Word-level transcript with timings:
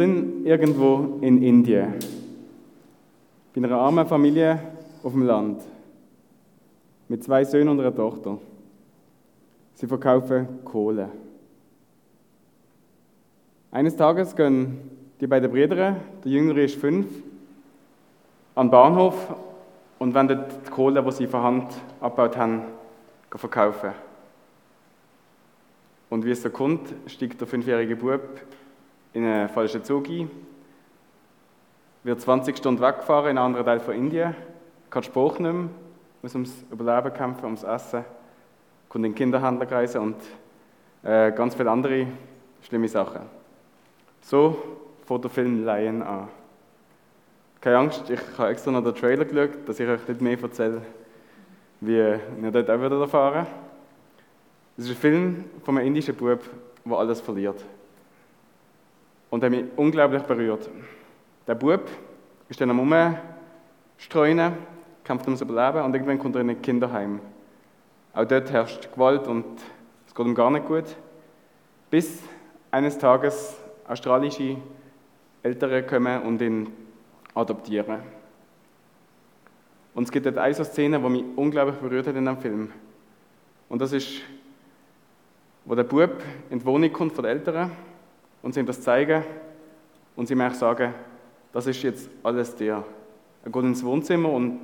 sind 0.00 0.46
irgendwo 0.46 1.18
in 1.20 1.42
Indien. 1.42 1.92
Bei 3.54 3.62
einer 3.62 3.76
armen 3.76 4.06
Familie 4.06 4.58
auf 5.02 5.12
dem 5.12 5.26
Land. 5.26 5.60
Mit 7.08 7.22
zwei 7.22 7.44
Söhnen 7.44 7.68
und 7.68 7.80
einer 7.80 7.94
Tochter. 7.94 8.38
Sie 9.74 9.86
verkaufen 9.86 10.64
Kohle. 10.64 11.10
Eines 13.70 13.94
Tages 13.94 14.34
gehen 14.34 14.78
die 15.20 15.26
beiden 15.26 15.50
Brüder, 15.50 15.96
der 16.24 16.32
Jüngere 16.32 16.62
ist 16.62 16.76
fünf, 16.76 17.06
an 18.54 18.68
den 18.68 18.70
Bahnhof 18.70 19.34
und 19.98 20.14
dort 20.14 20.30
die 20.66 20.70
Kohle, 20.70 21.02
die 21.02 21.12
sie 21.12 21.26
von 21.26 21.42
Hand 21.42 21.74
abgebaut 22.00 22.38
haben, 22.38 22.62
verkaufen. 23.34 23.90
Und 26.08 26.24
wie 26.24 26.30
es 26.30 26.40
so 26.40 26.48
kommt, 26.48 26.88
steigt 27.06 27.38
der 27.38 27.46
fünfjährige 27.46 27.96
Bub 27.96 28.22
in 29.12 29.24
einen 29.24 29.48
falschen 29.48 29.84
Zug 29.84 30.08
ein, 30.08 30.30
wird 32.02 32.20
20 32.20 32.56
Stunden 32.56 32.80
weggefahren 32.80 33.30
in 33.30 33.38
einen 33.38 33.46
anderen 33.46 33.66
Teil 33.66 33.80
von 33.80 33.94
Indien, 33.94 34.34
kann 34.88 35.02
Spruch 35.02 35.38
nicht 35.38 35.52
mehr, 35.52 35.68
muss 36.22 36.34
ums 36.34 36.64
Überleben 36.70 37.12
kämpfen, 37.14 37.44
ums 37.44 37.62
Essen, 37.62 38.04
kommt 38.88 39.06
in 39.06 39.14
Kinderhändlerkreise 39.14 40.00
und 40.00 40.16
äh, 41.02 41.32
ganz 41.32 41.54
viele 41.54 41.70
andere 41.70 42.06
schlimme 42.62 42.88
Sachen. 42.88 43.22
So 44.20 44.56
fängt 45.06 45.24
der 45.24 45.30
Film 45.30 45.64
Lion 45.64 46.02
an. 46.02 46.28
Keine 47.60 47.78
Angst, 47.78 48.08
ich 48.08 48.20
habe 48.38 48.50
extra 48.50 48.70
noch 48.70 48.82
den 48.82 48.94
Trailer 48.94 49.24
geschaut, 49.24 49.68
dass 49.68 49.80
ich 49.80 49.88
euch 49.88 50.06
nicht 50.08 50.20
mehr 50.20 50.40
erzähle, 50.40 50.82
wie 51.80 51.96
ihr 51.96 52.20
dort 52.50 52.70
auch 52.70 52.78
wieder 52.78 53.00
erfahren 53.00 53.46
Es 54.76 54.84
ist 54.84 54.90
ein 54.90 54.96
Film 54.96 55.44
von 55.62 55.76
einem 55.76 55.88
indischen 55.88 56.14
Bub, 56.14 56.40
der 56.84 56.96
alles 56.96 57.20
verliert. 57.20 57.64
Und 59.30 59.44
hat 59.44 59.50
mich 59.50 59.64
unglaublich 59.76 60.22
berührt. 60.22 60.68
Der 61.46 61.54
Bub 61.54 61.88
ist 62.48 62.60
dann 62.60 62.70
am 62.70 62.80
Umstreuen, 62.80 64.52
kämpft 65.04 65.26
ums 65.26 65.40
Überleben 65.40 65.84
und 65.84 65.94
irgendwann 65.94 66.18
kommt 66.18 66.34
er 66.34 66.42
in 66.42 66.50
ein 66.50 66.60
Kinderheim. 66.60 67.20
Auch 68.12 68.24
dort 68.24 68.50
herrscht 68.50 68.92
Gewalt 68.92 69.26
und 69.28 69.44
es 70.06 70.14
geht 70.14 70.26
ihm 70.26 70.34
gar 70.34 70.50
nicht 70.50 70.66
gut. 70.66 70.96
Bis 71.90 72.22
eines 72.70 72.98
Tages 72.98 73.56
australische 73.86 74.56
Eltern 75.42 75.86
kommen 75.86 76.22
und 76.22 76.42
ihn 76.42 76.72
adoptieren. 77.34 78.00
Und 79.94 80.04
es 80.04 80.12
gibt 80.12 80.26
dort 80.26 80.38
eine 80.38 80.64
Szene, 80.64 81.00
die 81.00 81.08
mich 81.08 81.24
unglaublich 81.36 81.76
berührt 81.76 82.06
hat 82.06 82.16
in 82.16 82.24
dem 82.24 82.38
Film. 82.38 82.72
Und 83.68 83.80
das 83.80 83.92
ist, 83.92 84.22
wo 85.64 85.74
der 85.74 85.84
Bub 85.84 86.22
in 86.50 86.58
die 86.58 86.64
Wohnung 86.64 86.92
kommt 86.92 87.12
von 87.12 87.24
den 87.24 87.38
Eltern 87.38 87.70
und 88.42 88.54
sie 88.54 88.60
ihm 88.60 88.66
das 88.66 88.80
zeigen 88.80 89.22
und 90.16 90.30
ihm 90.30 90.50
sagen, 90.52 90.94
das 91.52 91.66
ist 91.66 91.82
jetzt 91.82 92.08
alles 92.22 92.54
der. 92.56 92.84
Er 93.44 93.50
geht 93.50 93.64
ins 93.64 93.84
Wohnzimmer 93.84 94.30
und, 94.30 94.58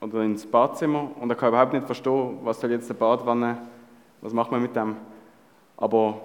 oder 0.00 0.22
ins 0.22 0.46
Badzimmer 0.46 1.10
und 1.20 1.30
er 1.30 1.36
kann 1.36 1.48
überhaupt 1.48 1.72
nicht 1.72 1.86
verstehen, 1.86 2.38
was 2.44 2.60
soll 2.60 2.70
jetzt 2.70 2.88
der 2.88 2.94
Badwanne, 2.94 3.58
was 4.20 4.32
macht 4.32 4.50
man 4.50 4.62
mit 4.62 4.76
dem. 4.76 4.96
Aber 5.76 6.20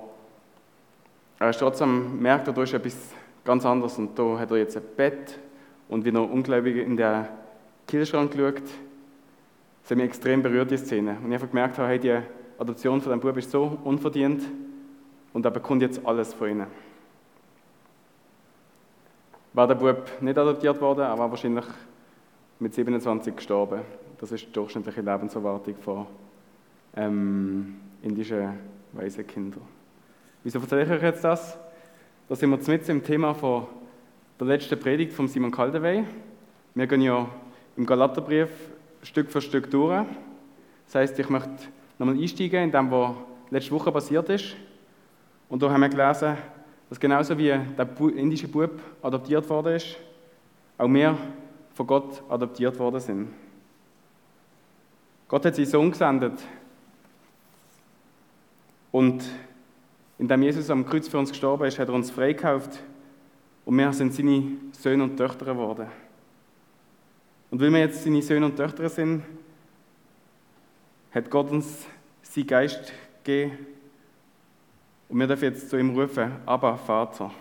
er 1.39 1.49
ist 1.49 1.59
trotzdem, 1.59 2.21
merkt 2.21 2.47
er, 2.47 2.53
da 2.53 2.63
ist 2.63 2.73
etwas 2.73 2.97
ganz 3.45 3.65
anderes 3.65 3.97
und 3.97 4.17
da 4.17 4.37
hat 4.37 4.51
er 4.51 4.57
jetzt 4.57 4.77
ein 4.77 4.83
Bett 4.95 5.39
und 5.87 6.05
wie 6.05 6.13
er 6.13 6.29
ungläubig 6.29 6.77
in 6.77 6.97
den 6.97 7.25
Kühlschrank 7.87 8.31
geschaut. 8.31 8.61
Das 9.81 9.91
hat 9.91 9.97
mich 9.97 10.05
extrem 10.05 10.43
berührt, 10.43 10.69
die 10.69 10.77
Szene. 10.77 11.17
Und 11.23 11.31
ich 11.31 11.39
habe 11.39 11.47
gemerkt, 11.47 11.77
hey, 11.77 11.97
die 11.97 12.19
Adoption 12.59 13.01
von 13.01 13.11
dem 13.11 13.19
Bub 13.21 13.35
ist 13.37 13.49
so 13.49 13.79
unverdient 13.83 14.43
und 15.33 15.45
er 15.45 15.51
bekommt 15.51 15.81
jetzt 15.81 16.05
alles 16.05 16.33
von 16.33 16.49
ihnen. 16.49 16.67
War 19.53 19.67
der 19.67 19.75
Bub 19.75 20.21
nicht 20.21 20.37
adoptiert 20.37 20.79
worden, 20.79 21.01
er 21.01 21.17
war 21.17 21.29
wahrscheinlich 21.29 21.65
mit 22.59 22.73
27 22.73 23.35
gestorben. 23.35 23.81
Das 24.19 24.31
ist 24.31 24.47
die 24.47 24.51
durchschnittliche 24.51 25.01
Lebenserwartung 25.01 25.75
von 25.77 26.05
ähm, 26.95 27.75
indischen 28.01 28.59
Waisenkindern. 28.93 29.61
Wieso 30.43 30.59
erzähle 30.59 30.83
ich 30.83 30.89
euch 30.89 31.01
jetzt 31.01 31.23
das? 31.23 31.57
Da 32.27 32.35
sind 32.35 32.49
wir 32.49 32.57
mit 32.57 32.89
im 32.89 33.03
Thema 33.03 33.33
von 33.33 33.67
der 34.39 34.47
letzten 34.47 34.79
Predigt 34.79 35.13
von 35.13 35.27
Simon 35.27 35.51
Caldewey. 35.51 36.03
Wir 36.75 36.87
gehen 36.87 37.01
ja 37.01 37.27
im 37.75 37.85
Galaterbrief 37.85 38.49
Stück 39.03 39.31
für 39.31 39.41
Stück 39.41 39.69
durch. 39.71 40.05
Das 40.85 40.95
heißt, 40.95 41.19
ich 41.19 41.29
möchte 41.29 41.49
nochmal 41.97 42.15
einsteigen 42.15 42.63
in 42.63 42.71
dem, 42.71 42.91
was 42.91 43.15
letzte 43.49 43.71
Woche 43.71 43.91
passiert 43.91 44.29
ist. 44.29 44.55
Und 45.49 45.61
da 45.61 45.69
haben 45.69 45.81
wir 45.81 45.89
gelesen, 45.89 46.37
dass 46.89 46.99
genauso 46.99 47.37
wie 47.37 47.49
der 47.49 47.89
indische 48.15 48.47
Bub 48.47 48.79
adoptiert 49.01 49.49
worden 49.49 49.75
ist, 49.75 49.97
auch 50.77 50.87
wir 50.87 51.17
von 51.73 51.87
Gott 51.87 52.23
adoptiert 52.29 52.77
worden 52.79 52.99
sind. 52.99 53.27
Gott 55.27 55.45
hat 55.45 55.55
seinen 55.55 55.65
Sohn 55.65 55.91
gesendet. 55.91 56.39
Und 58.91 59.23
indem 60.17 60.43
Jesus 60.43 60.69
am 60.69 60.85
Kreuz 60.85 61.07
für 61.07 61.19
uns 61.19 61.29
gestorben 61.29 61.65
ist, 61.65 61.77
hat 61.77 61.87
er 61.87 61.93
uns 61.93 62.09
freikauft. 62.09 62.79
Und 63.65 63.77
wir 63.77 63.93
sind 63.93 64.13
seine 64.13 64.43
Söhne 64.71 65.03
und 65.03 65.17
Töchter 65.17 65.45
geworden. 65.45 65.87
Und 67.51 67.61
weil 67.61 67.71
wir 67.71 67.79
jetzt 67.79 68.03
seine 68.03 68.21
Söhne 68.21 68.47
und 68.47 68.55
Töchter 68.55 68.89
sind, 68.89 69.23
hat 71.11 71.29
Gott 71.29 71.51
uns 71.51 71.85
seinen 72.21 72.47
Geist 72.47 72.91
gegeben, 73.23 73.57
und 75.09 75.19
wir 75.19 75.27
dürfen 75.27 75.45
jetzt 75.45 75.69
zu 75.69 75.77
ihm 75.77 75.97
rufen, 75.97 76.31
aber 76.45 76.77
Vater. 76.77 77.31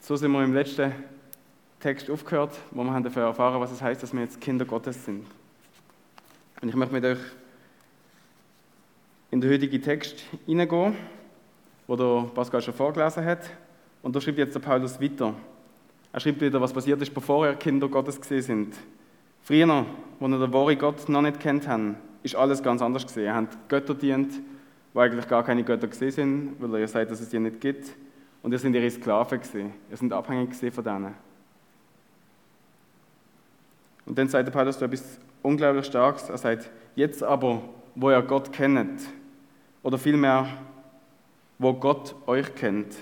So 0.00 0.16
sind 0.16 0.32
wir 0.32 0.42
im 0.42 0.54
letzten 0.54 0.92
Text 1.80 2.10
aufgehört, 2.10 2.56
wo 2.70 2.82
wir 2.82 3.00
dafür 3.00 3.24
erfahren, 3.24 3.60
was 3.60 3.72
es 3.72 3.82
heißt, 3.82 4.02
dass 4.02 4.12
wir 4.12 4.22
jetzt 4.22 4.40
Kinder 4.40 4.64
Gottes 4.64 5.04
sind. 5.04 5.26
Und 6.62 6.68
ich 6.68 6.74
möchte 6.74 6.94
mit 6.94 7.04
euch 7.04 7.18
in 9.30 9.40
den 9.40 9.50
heutigen 9.50 9.82
Text 9.82 10.24
hineingehen, 10.46 10.96
wo 11.86 11.96
der 11.96 12.30
Pascal 12.34 12.62
schon 12.62 12.72
vorgelesen 12.72 13.24
hat. 13.24 13.50
Und 14.00 14.16
da 14.16 14.20
schreibt 14.20 14.38
jetzt 14.38 14.54
der 14.54 14.60
Paulus 14.60 15.00
weiter. 15.00 15.34
Er 16.12 16.20
schreibt 16.20 16.40
wieder, 16.40 16.60
was 16.60 16.72
passiert 16.72 17.02
ist, 17.02 17.12
bevor 17.12 17.46
er 17.46 17.54
Kinder 17.56 17.88
Gottes 17.88 18.18
gesehen 18.18 18.42
sind. 18.42 18.76
Früher, 19.46 19.70
als 19.70 19.86
wir 20.18 20.38
den 20.40 20.52
wahren 20.52 20.76
Gott 20.76 21.08
noch 21.08 21.22
nicht 21.22 21.38
kennt 21.38 21.68
haben, 21.68 21.94
ist 22.24 22.34
alles 22.34 22.60
ganz 22.64 22.82
anders 22.82 23.06
gesehen. 23.06 23.32
Habt 23.32 23.68
Götter 23.68 23.94
dient, 23.94 24.32
die 24.92 24.98
eigentlich 24.98 25.28
gar 25.28 25.44
keine 25.44 25.62
Götter 25.62 25.86
gesehen 25.86 26.10
sind, 26.10 26.56
weil 26.58 26.80
ihr 26.80 26.88
sagt, 26.88 27.12
dass 27.12 27.20
es 27.20 27.28
die 27.28 27.38
nicht 27.38 27.60
gibt. 27.60 27.94
Und 28.42 28.50
ihr 28.50 28.58
sind 28.58 28.74
ihre 28.74 28.90
Sklaven 28.90 29.38
gesehen. 29.38 29.72
Ihr 29.88 29.96
seid 29.96 30.12
abhängig 30.12 30.50
gesehen 30.50 30.72
von 30.72 30.82
denen. 30.82 31.14
Und 34.04 34.18
dann 34.18 34.26
sagt 34.26 34.48
der 34.48 34.52
Paulus 34.52 34.82
etwas 34.82 35.20
unglaublich 35.42 35.86
Starkes. 35.86 36.28
Er 36.28 36.38
sagt, 36.38 36.68
jetzt 36.96 37.22
aber, 37.22 37.62
wo 37.94 38.10
ihr 38.10 38.22
Gott 38.22 38.52
kennt, 38.52 39.00
oder 39.84 39.96
vielmehr, 39.96 40.48
wo 41.56 41.72
Gott 41.72 42.16
euch 42.26 42.52
kennt, 42.52 42.96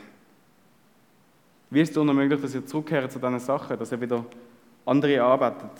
wie 1.70 1.80
ist 1.80 1.96
es 1.96 2.04
möglich, 2.04 2.42
dass 2.42 2.54
ihr 2.54 2.66
zurückkehrt 2.66 3.10
zu 3.10 3.18
diesen 3.18 3.38
Sachen, 3.38 3.78
dass 3.78 3.92
ihr 3.92 4.00
wieder 4.02 4.26
andere 4.84 5.22
arbeitet? 5.22 5.70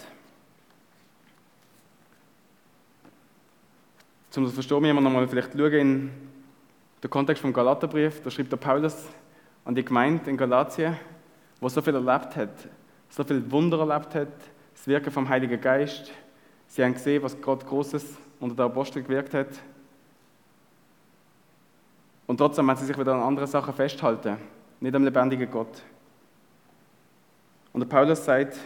Um 4.36 4.44
das 4.44 4.54
verstehen, 4.54 4.80
müssen 4.80 4.96
wir 4.96 5.00
nochmal 5.00 5.28
vielleicht 5.28 5.52
schauen 5.52 5.72
in 5.72 6.10
den 7.02 7.10
Kontext 7.10 7.40
vom 7.40 7.52
Galaterbrief. 7.52 8.20
Da 8.20 8.30
schreibt 8.30 8.50
der 8.50 8.56
Paulus 8.56 9.06
an 9.64 9.76
die 9.76 9.84
Gemeinde 9.84 10.28
in 10.28 10.36
Galatien, 10.36 10.96
wo 11.60 11.68
so 11.68 11.80
viel 11.80 11.94
erlebt 11.94 12.34
hat, 12.34 12.68
so 13.10 13.22
viel 13.22 13.48
Wunder 13.50 13.78
erlebt 13.78 14.14
hat, 14.14 14.28
das 14.74 14.86
Wirken 14.88 15.12
vom 15.12 15.28
Heiligen 15.28 15.60
Geist. 15.60 16.10
Sie 16.66 16.82
haben 16.82 16.94
gesehen, 16.94 17.22
was 17.22 17.40
Gott 17.40 17.64
Großes 17.64 18.16
unter 18.40 18.56
der 18.56 18.64
Apostel 18.64 19.02
gewirkt 19.02 19.34
hat. 19.34 19.50
Und 22.26 22.38
trotzdem 22.38 22.68
haben 22.68 22.78
sie 22.78 22.86
sich 22.86 22.98
wieder 22.98 23.14
an 23.14 23.20
andere 23.20 23.46
Sachen 23.46 23.72
festhalten, 23.72 24.38
nicht 24.80 24.94
am 24.96 25.04
lebendigen 25.04 25.48
Gott. 25.48 25.82
Und 27.72 27.80
der 27.80 27.86
Paulus 27.86 28.24
sagt, 28.24 28.56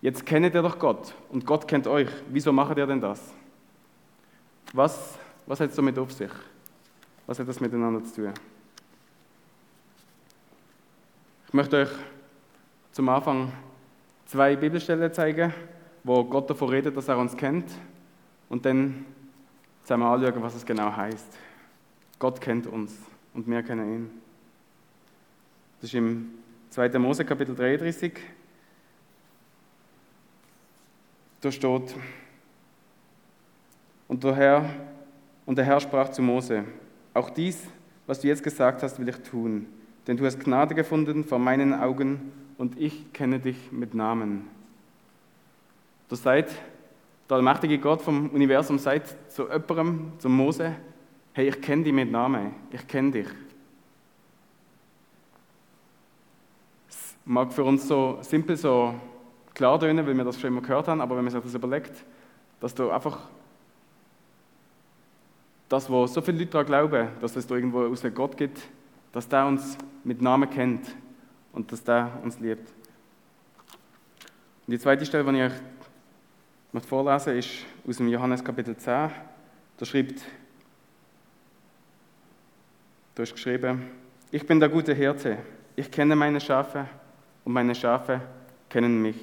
jetzt 0.00 0.24
kennt 0.24 0.54
ihr 0.54 0.62
doch 0.62 0.78
Gott 0.78 1.12
und 1.30 1.44
Gott 1.44 1.66
kennt 1.66 1.88
euch. 1.88 2.08
Wieso 2.28 2.52
macht 2.52 2.76
ihr 2.76 2.86
denn 2.86 3.00
das? 3.00 3.34
Was, 4.72 5.18
was 5.46 5.60
hat 5.60 5.70
es 5.70 5.76
damit 5.76 5.98
auf 5.98 6.12
sich? 6.12 6.30
Was 7.26 7.38
hat 7.38 7.48
das 7.48 7.60
miteinander 7.60 8.04
zu 8.04 8.22
tun? 8.22 8.32
Ich 11.46 11.54
möchte 11.54 11.78
euch 11.78 11.90
zum 12.92 13.08
Anfang 13.08 13.52
zwei 14.26 14.56
Bibelstellen 14.56 15.12
zeigen, 15.12 15.52
wo 16.04 16.22
Gott 16.24 16.50
davon 16.50 16.68
redet, 16.68 16.96
dass 16.96 17.08
er 17.08 17.18
uns 17.18 17.36
kennt. 17.36 17.70
Und 18.48 18.64
dann 18.64 19.04
zusammen 19.82 20.04
anschauen, 20.04 20.42
was 20.42 20.54
es 20.54 20.66
genau 20.66 20.94
heißt. 20.94 21.38
Gott 22.18 22.40
kennt 22.40 22.66
uns 22.66 22.98
und 23.32 23.46
wir 23.46 23.62
kennen 23.62 23.94
ihn. 23.94 24.10
Das 25.80 25.90
ist 25.90 25.94
im 25.94 26.30
2. 26.70 26.98
Mose 26.98 27.24
Kapitel 27.24 27.54
33. 27.54 28.12
Da 31.40 31.52
steht, 31.52 31.94
und 34.08 34.24
der 34.24 34.34
Herr 34.34 34.70
Und 35.48 35.56
der 35.56 35.64
Herr 35.64 35.80
sprach 35.80 36.10
zu 36.10 36.20
Mose, 36.20 36.64
auch 37.14 37.30
dies, 37.30 37.66
was 38.06 38.20
du 38.20 38.28
jetzt 38.28 38.42
gesagt 38.42 38.82
hast, 38.82 39.00
will 39.00 39.08
ich 39.08 39.16
tun, 39.16 39.66
denn 40.06 40.18
du 40.18 40.26
hast 40.26 40.38
Gnade 40.40 40.74
gefunden 40.74 41.24
vor 41.24 41.38
meinen 41.38 41.72
Augen 41.72 42.32
und 42.58 42.78
ich 42.78 43.14
kenne 43.14 43.38
dich 43.38 43.56
mit 43.72 43.94
Namen. 43.94 44.46
Du 46.10 46.16
seid, 46.16 46.50
der 47.30 47.38
allmächtige 47.38 47.78
Gott 47.78 48.02
vom 48.02 48.28
Universum 48.28 48.78
seid 48.78 49.04
zu 49.32 49.48
jemandem, 49.48 50.12
zu 50.18 50.28
Mose, 50.28 50.74
hey, 51.32 51.48
ich 51.48 51.62
kenne 51.62 51.84
dich 51.84 51.94
mit 51.94 52.12
Namen, 52.12 52.54
ich 52.70 52.86
kenne 52.86 53.12
dich. 53.12 53.28
Es 56.90 57.16
mag 57.24 57.50
für 57.54 57.64
uns 57.64 57.88
so 57.88 58.18
simpel, 58.20 58.54
so 58.58 58.94
klar 59.54 59.80
tönen, 59.80 60.06
weil 60.06 60.14
wir 60.14 60.24
das 60.24 60.38
schon 60.38 60.48
immer 60.48 60.60
gehört 60.60 60.88
haben, 60.88 61.00
aber 61.00 61.16
wenn 61.16 61.24
man 61.24 61.32
sich 61.32 61.42
das 61.42 61.54
überlegt, 61.54 62.04
dass 62.60 62.74
du 62.74 62.90
einfach 62.90 63.30
das, 65.68 65.90
wo 65.90 66.06
so 66.06 66.20
viele 66.20 66.38
Leute 66.38 66.50
daran 66.50 66.66
glauben, 66.66 67.08
dass 67.20 67.36
es 67.36 67.46
da 67.46 67.54
irgendwo 67.54 67.82
aus 67.82 68.02
Gott 68.14 68.36
gibt, 68.36 68.60
dass 69.12 69.28
der 69.28 69.46
uns 69.46 69.76
mit 70.04 70.22
Namen 70.22 70.48
kennt 70.48 70.94
und 71.52 71.70
dass 71.70 71.84
der 71.84 72.10
uns 72.22 72.40
liebt. 72.40 72.68
Und 74.66 74.72
die 74.72 74.78
zweite 74.78 75.04
Stelle, 75.04 75.30
die 75.30 75.38
ich 75.38 75.52
euch 76.74 76.86
vorlesen 76.86 77.36
ist 77.36 77.50
aus 77.86 77.96
dem 77.98 78.08
Johannes 78.08 78.42
Kapitel 78.44 78.76
10. 78.76 79.10
Da 79.76 79.84
schreibt, 79.84 80.22
da 83.14 83.22
ist 83.22 83.32
geschrieben, 83.32 83.90
ich 84.30 84.46
bin 84.46 84.60
der 84.60 84.68
gute 84.68 84.94
Hirte, 84.94 85.38
ich 85.76 85.90
kenne 85.90 86.16
meine 86.16 86.40
Schafe 86.40 86.86
und 87.44 87.52
meine 87.52 87.74
Schafe 87.74 88.20
kennen 88.68 89.00
mich. 89.00 89.16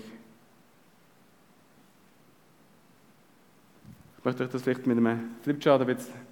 Ich 4.18 4.26
möchte 4.26 4.44
euch 4.44 4.50
das 4.50 4.64
vielleicht 4.64 4.88
mit 4.88 4.98
einem 4.98 5.36
Flipchart 5.44 5.82
ein 5.82 5.88
bisschen 5.88 6.25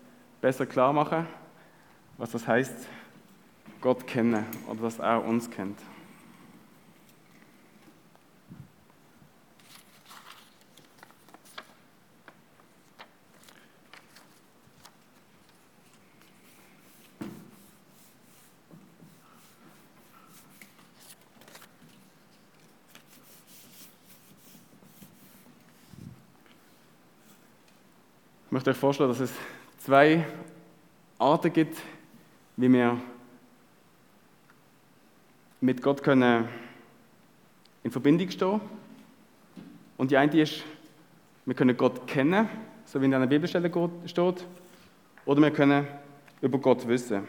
besser 0.43 0.65
klar 0.65 0.91
machen, 0.91 1.25
was 2.17 2.31
das 2.31 2.45
heißt, 2.45 2.75
Gott 3.79 4.05
kennen 4.05 4.45
oder 4.67 4.81
dass 4.81 4.99
er 4.99 5.23
uns 5.23 5.49
kennt. 5.49 5.79
Ich 28.45 28.51
möchte 28.51 28.71
euch 28.71 28.77
vorstellen, 28.77 29.07
dass 29.07 29.21
es 29.21 29.31
zwei 29.83 30.25
Arten 31.19 31.51
gibt, 31.51 31.77
wie 32.55 32.71
wir 32.71 32.97
mit 35.59 35.81
Gott 35.81 36.01
können 36.01 36.47
in 37.83 37.91
Verbindung 37.91 38.29
stehen. 38.29 38.61
Und 39.97 40.09
die 40.09 40.15
eine 40.15 40.39
ist, 40.39 40.63
wir 41.45 41.53
können 41.53 41.75
Gott 41.75 42.07
kennen, 42.07 42.47
so 42.85 43.01
wie 43.01 43.05
in 43.05 43.13
einer 43.13 43.27
Bibelstelle 43.27 43.69
steht, 44.05 44.45
oder 45.25 45.41
wir 45.41 45.51
können 45.51 45.85
über 46.41 46.59
Gott 46.59 46.87
wissen. 46.87 47.27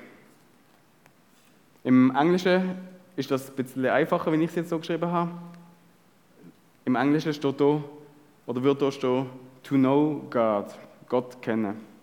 Im 1.83 2.15
Englischen 2.15 2.77
ist 3.17 3.33
das 3.33 3.51
ein 3.51 3.57
bisschen 3.57 3.87
einfacher, 3.87 4.31
wenn 4.31 4.43
ich 4.43 4.51
es 4.51 4.57
jetzt 4.57 4.71
so 4.71 4.79
geschrieben 4.79 5.11
habe. 5.11 5.33
Im 6.85 6.95
Englischen 6.95 7.35
steht 7.35 7.61
da, 7.61 7.83
oder 8.47 8.63
wird 8.63 8.81
da 8.81 8.93
stehen, 8.93 9.27
to 9.65 9.75
know 9.75 10.23
God, 10.31 10.67
Gott 11.09 11.43
kennen. 11.43 11.94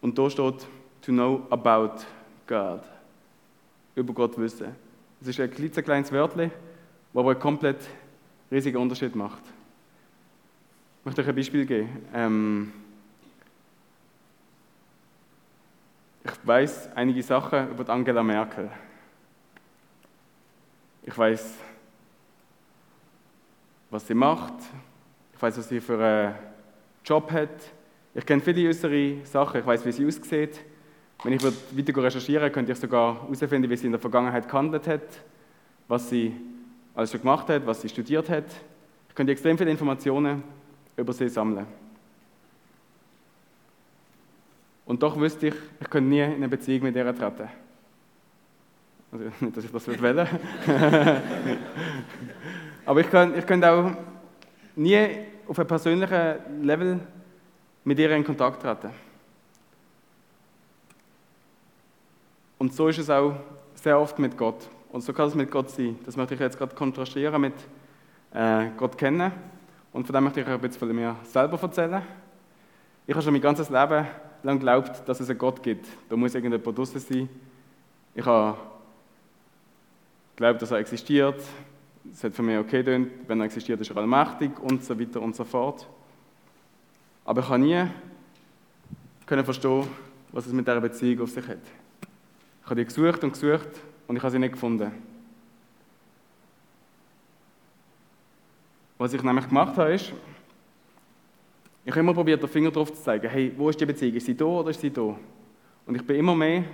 Und 0.00 0.18
da 0.18 0.30
steht, 0.30 0.66
to 1.02 1.12
know 1.12 1.46
about 1.50 2.04
God. 2.46 2.82
Über 3.94 4.12
Gott 4.12 4.38
wissen. 4.38 4.74
Es 5.20 5.28
ist 5.28 5.40
ein 5.40 5.50
klitzekleines 5.50 6.10
Wörtchen, 6.12 6.50
das 7.12 7.20
aber 7.20 7.32
einen 7.32 7.40
komplett 7.40 7.78
riesigen 8.50 8.78
Unterschied 8.78 9.14
macht. 9.14 9.42
Ich 11.00 11.06
möchte 11.06 11.22
euch 11.22 11.28
ein 11.28 11.34
Beispiel 11.34 11.66
geben. 11.66 12.06
Ähm 12.14 12.72
ich 16.24 16.46
weiß 16.46 16.90
einige 16.94 17.22
Sachen 17.22 17.70
über 17.70 17.88
Angela 17.88 18.22
Merkel. 18.22 18.70
Ich 21.02 21.16
weiß, 21.16 21.54
was 23.90 24.06
sie 24.06 24.14
macht. 24.14 24.54
Ich 25.34 25.42
weiß, 25.42 25.58
was 25.58 25.68
sie 25.68 25.80
für 25.80 26.02
einen 26.02 26.34
Job 27.04 27.30
hat. 27.32 27.48
Ich 28.14 28.26
kenne 28.26 28.42
viele 28.42 28.68
äußere 28.68 29.24
Sachen, 29.24 29.60
ich 29.60 29.66
weiß, 29.66 29.86
wie 29.86 29.92
sie 29.92 30.06
aussieht. 30.06 30.60
Wenn 31.22 31.34
ich 31.34 31.42
weiter 31.42 32.02
recherchiere, 32.02 32.50
könnte 32.50 32.72
ich 32.72 32.78
sogar 32.78 33.22
herausfinden, 33.22 33.70
wie 33.70 33.76
sie 33.76 33.86
in 33.86 33.92
der 33.92 34.00
Vergangenheit 34.00 34.48
gehandelt 34.48 34.86
hat, 34.88 35.02
was 35.86 36.08
sie 36.08 36.34
alles 36.94 37.12
schon 37.12 37.20
gemacht 37.20 37.48
hat, 37.48 37.66
was 37.66 37.82
sie 37.82 37.88
studiert 37.88 38.28
hat. 38.28 38.46
Ich 39.08 39.14
könnte 39.14 39.32
extrem 39.32 39.56
viele 39.56 39.70
Informationen 39.70 40.42
über 40.96 41.12
sie 41.12 41.28
sammeln. 41.28 41.66
Und 44.86 45.02
doch 45.02 45.18
wüsste 45.18 45.48
ich, 45.48 45.54
ich 45.80 45.88
könnte 45.88 46.10
nie 46.10 46.20
in 46.20 46.34
eine 46.34 46.48
Beziehung 46.48 46.82
mit 46.82 46.96
ihr 46.96 47.14
treten. 47.14 47.48
Also 49.12 49.24
nicht, 49.40 49.56
dass 49.56 49.64
ich 49.64 49.70
das 49.70 49.86
wählen 49.86 50.26
Aber 52.86 53.00
ich 53.00 53.10
könnte, 53.10 53.38
ich 53.38 53.46
könnte 53.46 53.70
auch 53.70 53.92
nie 54.74 55.06
auf 55.46 55.58
einem 55.58 55.68
persönlichen 55.68 56.62
Level 56.62 57.00
mit 57.84 57.98
ihr 57.98 58.10
in 58.10 58.24
Kontakt 58.24 58.62
treten. 58.62 58.90
Und 62.58 62.74
so 62.74 62.88
ist 62.88 62.98
es 62.98 63.08
auch 63.08 63.34
sehr 63.74 63.98
oft 63.98 64.18
mit 64.18 64.36
Gott. 64.36 64.68
Und 64.92 65.02
so 65.02 65.12
kann 65.12 65.28
es 65.28 65.34
mit 65.34 65.50
Gott 65.50 65.70
sein. 65.70 65.98
Das 66.04 66.16
möchte 66.16 66.34
ich 66.34 66.40
jetzt 66.40 66.58
gerade 66.58 66.74
kontrastieren 66.74 67.40
mit 67.40 67.54
äh, 68.34 68.68
Gott 68.76 68.98
kennen. 68.98 69.32
Und 69.92 70.04
von 70.04 70.14
dem 70.14 70.24
möchte 70.24 70.40
ich 70.40 70.46
euch 70.46 70.52
ein 70.52 70.60
bisschen 70.60 70.78
von 70.78 70.94
mir 70.94 71.16
selber 71.24 71.60
erzählen. 71.60 72.02
Ich 73.06 73.14
habe 73.14 73.22
schon 73.22 73.32
mein 73.32 73.42
ganzes 73.42 73.70
Leben 73.70 74.06
lang 74.42 74.58
geglaubt, 74.58 75.08
dass 75.08 75.20
es 75.20 75.30
einen 75.30 75.38
Gott 75.38 75.62
gibt. 75.62 75.86
Da 76.08 76.16
muss 76.16 76.34
irgendjemand 76.34 76.76
draußen 76.76 77.00
sein. 77.00 77.28
Ich 78.14 78.26
habe 78.26 78.58
geglaubt, 80.36 80.62
dass 80.62 80.70
er 80.70 80.78
existiert. 80.78 81.42
Es 82.12 82.24
hat 82.24 82.34
für 82.34 82.42
mich 82.42 82.58
okay 82.58 82.82
gedacht, 82.82 83.10
wenn 83.26 83.40
er 83.40 83.46
existiert, 83.46 83.80
ist 83.80 83.90
er 83.90 83.96
allmächtig 83.96 84.58
und 84.60 84.84
so 84.84 84.98
weiter 84.98 85.20
und 85.20 85.34
so 85.34 85.44
fort. 85.44 85.86
Aber 87.30 87.42
ich 87.42 87.48
habe 87.48 87.60
nie 87.60 87.86
verstehen, 89.44 89.86
was 90.32 90.46
es 90.46 90.52
mit 90.52 90.66
dieser 90.66 90.80
Beziehung 90.80 91.22
auf 91.22 91.30
sich 91.30 91.46
hat. 91.46 91.62
Ich 92.60 92.66
habe 92.66 92.74
die 92.74 92.84
gesucht 92.84 93.22
und 93.22 93.32
gesucht 93.32 93.68
und 94.08 94.16
ich 94.16 94.22
habe 94.24 94.32
sie 94.32 94.40
nicht 94.40 94.54
gefunden. 94.54 94.90
Was 98.98 99.12
ich 99.12 99.22
nämlich 99.22 99.46
gemacht 99.46 99.76
habe, 99.76 99.94
ist, 99.94 100.12
ich 101.84 101.92
habe 101.92 102.00
immer 102.00 102.14
probiert, 102.14 102.42
den 102.42 102.48
Finger 102.48 102.72
drauf 102.72 102.92
zu 102.92 103.00
zeigen, 103.00 103.30
hey, 103.30 103.54
wo 103.56 103.70
ist 103.70 103.80
die 103.80 103.86
Beziehung? 103.86 104.16
Ist 104.16 104.26
sie 104.26 104.36
da 104.36 104.46
oder 104.46 104.70
ist 104.70 104.80
sie 104.80 104.90
da? 104.90 105.16
Und 105.86 105.94
ich 105.94 106.04
bin 106.04 106.16
immer 106.16 106.34
mehr 106.34 106.64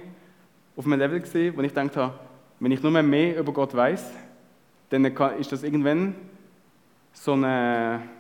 auf 0.75 0.87
einem 0.87 0.99
Level 0.99 1.21
gesehen, 1.21 1.55
wo 1.55 1.61
ich 1.61 1.69
gedacht 1.75 1.95
habe, 1.99 2.19
wenn 2.61 2.73
ich 2.73 2.83
nur 2.83 2.93
mehr 3.03 3.39
über 3.39 3.53
Gott 3.53 3.75
weiß, 3.75 4.11
dann 4.89 5.05
ist 5.05 5.53
das 5.53 5.65
irgendwann 5.65 6.15
so 7.13 7.35
eine 7.35 8.16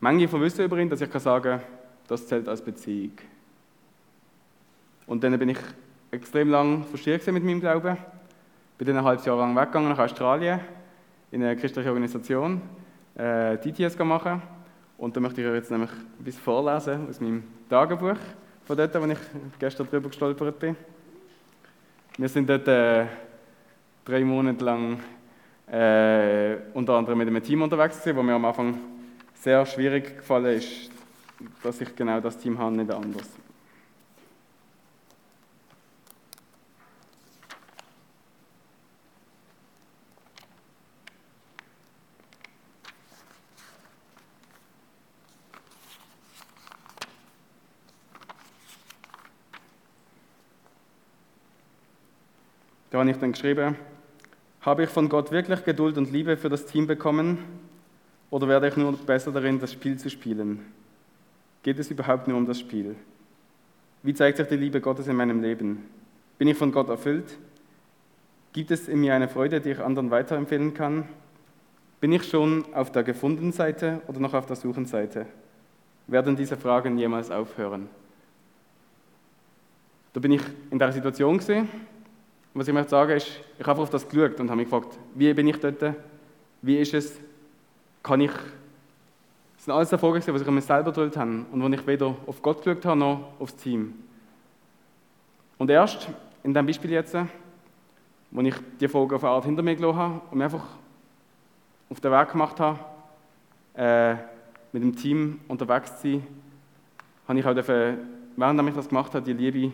Menge 0.00 0.28
von 0.28 0.40
Wissen 0.40 0.64
über 0.64 0.78
ihn, 0.78 0.88
dass 0.88 1.00
ich 1.00 1.10
kann 1.10 1.20
sagen 1.20 1.60
das 2.06 2.26
zählt 2.26 2.48
als 2.48 2.62
Beziehung. 2.62 3.12
Und 5.06 5.22
dann 5.22 5.38
bin 5.38 5.50
ich 5.50 5.58
extrem 6.10 6.48
lang 6.50 6.84
frustriert 6.84 7.26
mit 7.26 7.44
meinem 7.44 7.60
Glauben. 7.60 7.96
Bin 8.78 8.86
dann 8.86 8.98
ein 8.98 9.04
halbes 9.04 9.24
Jahr 9.26 9.36
lang 9.36 9.54
weggegangen 9.56 9.90
nach 9.90 9.98
Australien 9.98 10.60
in 11.30 11.42
eine 11.42 11.56
christliche 11.56 11.88
Organisation, 11.88 12.62
äh, 13.14 13.58
DTS 13.58 13.98
machen. 13.98 14.40
Und 14.96 15.16
da 15.16 15.20
möchte 15.20 15.42
ich 15.42 15.46
euch 15.46 15.54
jetzt 15.54 15.70
nämlich 15.70 15.90
bisschen 16.20 16.42
vorlesen 16.42 17.08
aus 17.08 17.20
meinem 17.20 17.44
Tagebuch 17.68 18.16
von 18.64 18.76
dort, 18.76 18.94
wo 18.94 19.06
ich 19.06 19.18
gestern 19.58 19.88
drüber 19.88 20.08
gestolpert 20.08 20.58
bin. 20.58 20.76
Wir 22.16 22.28
sind 22.28 22.48
dort 22.48 22.66
äh, 22.68 23.06
drei 24.04 24.24
Monate 24.24 24.64
lang 24.64 25.00
äh, 25.70 26.56
unter 26.72 26.94
anderem 26.94 27.18
mit 27.18 27.28
einem 27.28 27.42
Team 27.42 27.62
unterwegs 27.62 28.00
gewesen, 28.00 28.16
wo 28.16 28.22
wir 28.22 28.34
am 28.34 28.44
Anfang 28.44 28.78
sehr 29.40 29.64
schwierig 29.66 30.18
gefallen 30.18 30.56
ist, 30.56 30.90
dass 31.62 31.80
ich 31.80 31.94
genau 31.94 32.20
das 32.20 32.38
Team 32.38 32.58
habe, 32.58 32.76
nicht 32.76 32.90
anders. 32.90 33.28
Da 52.90 53.00
habe 53.00 53.10
ich 53.10 53.18
dann 53.18 53.32
geschrieben, 53.32 53.76
habe 54.62 54.82
ich 54.82 54.90
von 54.90 55.08
Gott 55.08 55.30
wirklich 55.30 55.62
Geduld 55.62 55.98
und 55.98 56.10
Liebe 56.10 56.36
für 56.36 56.48
das 56.48 56.66
Team 56.66 56.88
bekommen 56.88 57.67
oder 58.30 58.48
werde 58.48 58.68
ich 58.68 58.76
nur 58.76 58.92
besser 58.92 59.32
darin, 59.32 59.58
das 59.58 59.72
Spiel 59.72 59.98
zu 59.98 60.10
spielen? 60.10 60.60
Geht 61.62 61.78
es 61.78 61.90
überhaupt 61.90 62.28
nur 62.28 62.36
um 62.36 62.46
das 62.46 62.60
Spiel? 62.60 62.94
Wie 64.02 64.14
zeigt 64.14 64.38
sich 64.38 64.46
die 64.48 64.56
Liebe 64.56 64.80
Gottes 64.80 65.08
in 65.08 65.16
meinem 65.16 65.42
Leben? 65.42 65.84
Bin 66.38 66.48
ich 66.48 66.56
von 66.56 66.70
Gott 66.70 66.88
erfüllt? 66.88 67.36
Gibt 68.52 68.70
es 68.70 68.88
in 68.88 69.00
mir 69.00 69.14
eine 69.14 69.28
Freude, 69.28 69.60
die 69.60 69.70
ich 69.70 69.80
anderen 69.80 70.10
weiterempfehlen 70.10 70.74
kann? 70.74 71.08
Bin 72.00 72.12
ich 72.12 72.24
schon 72.24 72.64
auf 72.74 72.92
der 72.92 73.02
gefundenen 73.02 73.52
Seite 73.52 74.00
oder 74.06 74.20
noch 74.20 74.34
auf 74.34 74.46
der 74.46 74.56
Suchenseite? 74.56 75.26
Werden 76.06 76.36
diese 76.36 76.56
Fragen 76.56 76.96
jemals 76.96 77.30
aufhören? 77.30 77.88
Da 80.12 80.20
bin 80.20 80.32
ich 80.32 80.42
in 80.70 80.78
der 80.78 80.92
Situation 80.92 81.38
gesehen. 81.38 81.68
Was 82.54 82.66
ich 82.66 82.74
möchte 82.74 82.90
sagen 82.90 83.16
ist, 83.16 83.28
ich 83.58 83.66
habe 83.66 83.82
auf 83.82 83.90
das 83.90 84.08
geschaut 84.08 84.40
und 84.40 84.48
habe 84.48 84.58
mich 84.58 84.70
gefragt, 84.70 84.98
wie 85.14 85.32
bin 85.34 85.48
ich 85.48 85.58
dort? 85.58 85.94
Wie 86.62 86.78
ist 86.78 86.94
es? 86.94 87.18
Kann 88.02 88.20
ich 88.20 88.32
das 89.58 89.64
sind 89.64 89.74
alles 89.74 89.90
Erfolge, 89.90 90.20
die 90.20 90.30
ich 90.30 90.46
mir 90.46 90.60
selber 90.60 90.92
gedrückt 90.92 91.16
habe 91.16 91.44
und 91.50 91.60
wo 91.60 91.66
ich 91.66 91.84
weder 91.84 92.14
auf 92.26 92.40
Gott 92.40 92.62
geschaut 92.62 92.84
habe, 92.84 93.00
noch 93.00 93.32
aufs 93.40 93.56
Team. 93.56 93.92
Und 95.58 95.68
erst 95.68 96.08
in 96.44 96.54
diesem 96.54 96.64
Beispiel 96.64 96.92
jetzt, 96.92 97.16
wo 98.30 98.40
ich 98.40 98.54
die 98.80 98.86
Folge 98.86 99.16
auf 99.16 99.24
eine 99.24 99.32
Art 99.32 99.44
hinter 99.44 99.62
mir 99.62 99.74
gelassen 99.74 99.98
habe 99.98 100.20
und 100.30 100.38
mir 100.38 100.44
einfach 100.44 100.64
auf 101.90 101.98
den 101.98 102.12
Weg 102.12 102.30
gemacht 102.30 102.60
habe, 102.60 102.78
äh, 103.74 104.14
mit 104.72 104.82
dem 104.84 104.94
Team 104.94 105.40
unterwegs 105.48 106.00
zu 106.00 106.12
sein, 106.12 106.26
habe 107.26 107.40
ich 107.40 107.44
auch 107.44 107.54
dafür, 107.54 107.98
während 108.36 108.68
ich 108.68 108.74
das 108.76 108.88
gemacht 108.88 109.12
habe, 109.12 109.24
die 109.24 109.32
Liebe 109.32 109.72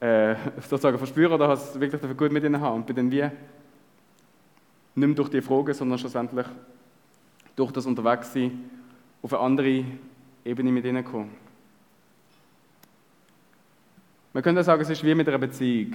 äh, 0.00 0.34
sozusagen 0.60 0.98
verspüren 0.98 1.34
oder 1.34 1.46
habe 1.46 1.60
es 1.60 1.78
wirklich 1.78 2.16
gut 2.16 2.32
mit 2.32 2.42
ihnen 2.42 2.60
haben 2.60 2.76
und 2.76 2.86
bin 2.86 2.96
dann 2.96 3.10
wie 3.12 3.22
nicht 3.22 3.32
mehr 4.96 5.14
durch 5.14 5.28
die 5.28 5.40
Frage, 5.40 5.72
sondern 5.72 5.98
schlussendlich 5.98 6.46
durch 7.56 7.72
das 7.72 7.86
Unterwegssein 7.86 8.70
auf 9.22 9.32
eine 9.32 9.42
andere 9.42 9.84
Ebene 10.44 10.70
mit 10.70 10.84
ihnen 10.84 11.04
kommen. 11.04 11.30
Man 14.32 14.42
könnte 14.42 14.62
sagen, 14.62 14.82
es 14.82 14.90
ist 14.90 15.02
wie 15.02 15.14
mit 15.14 15.26
einer 15.26 15.38
Beziehung. 15.38 15.94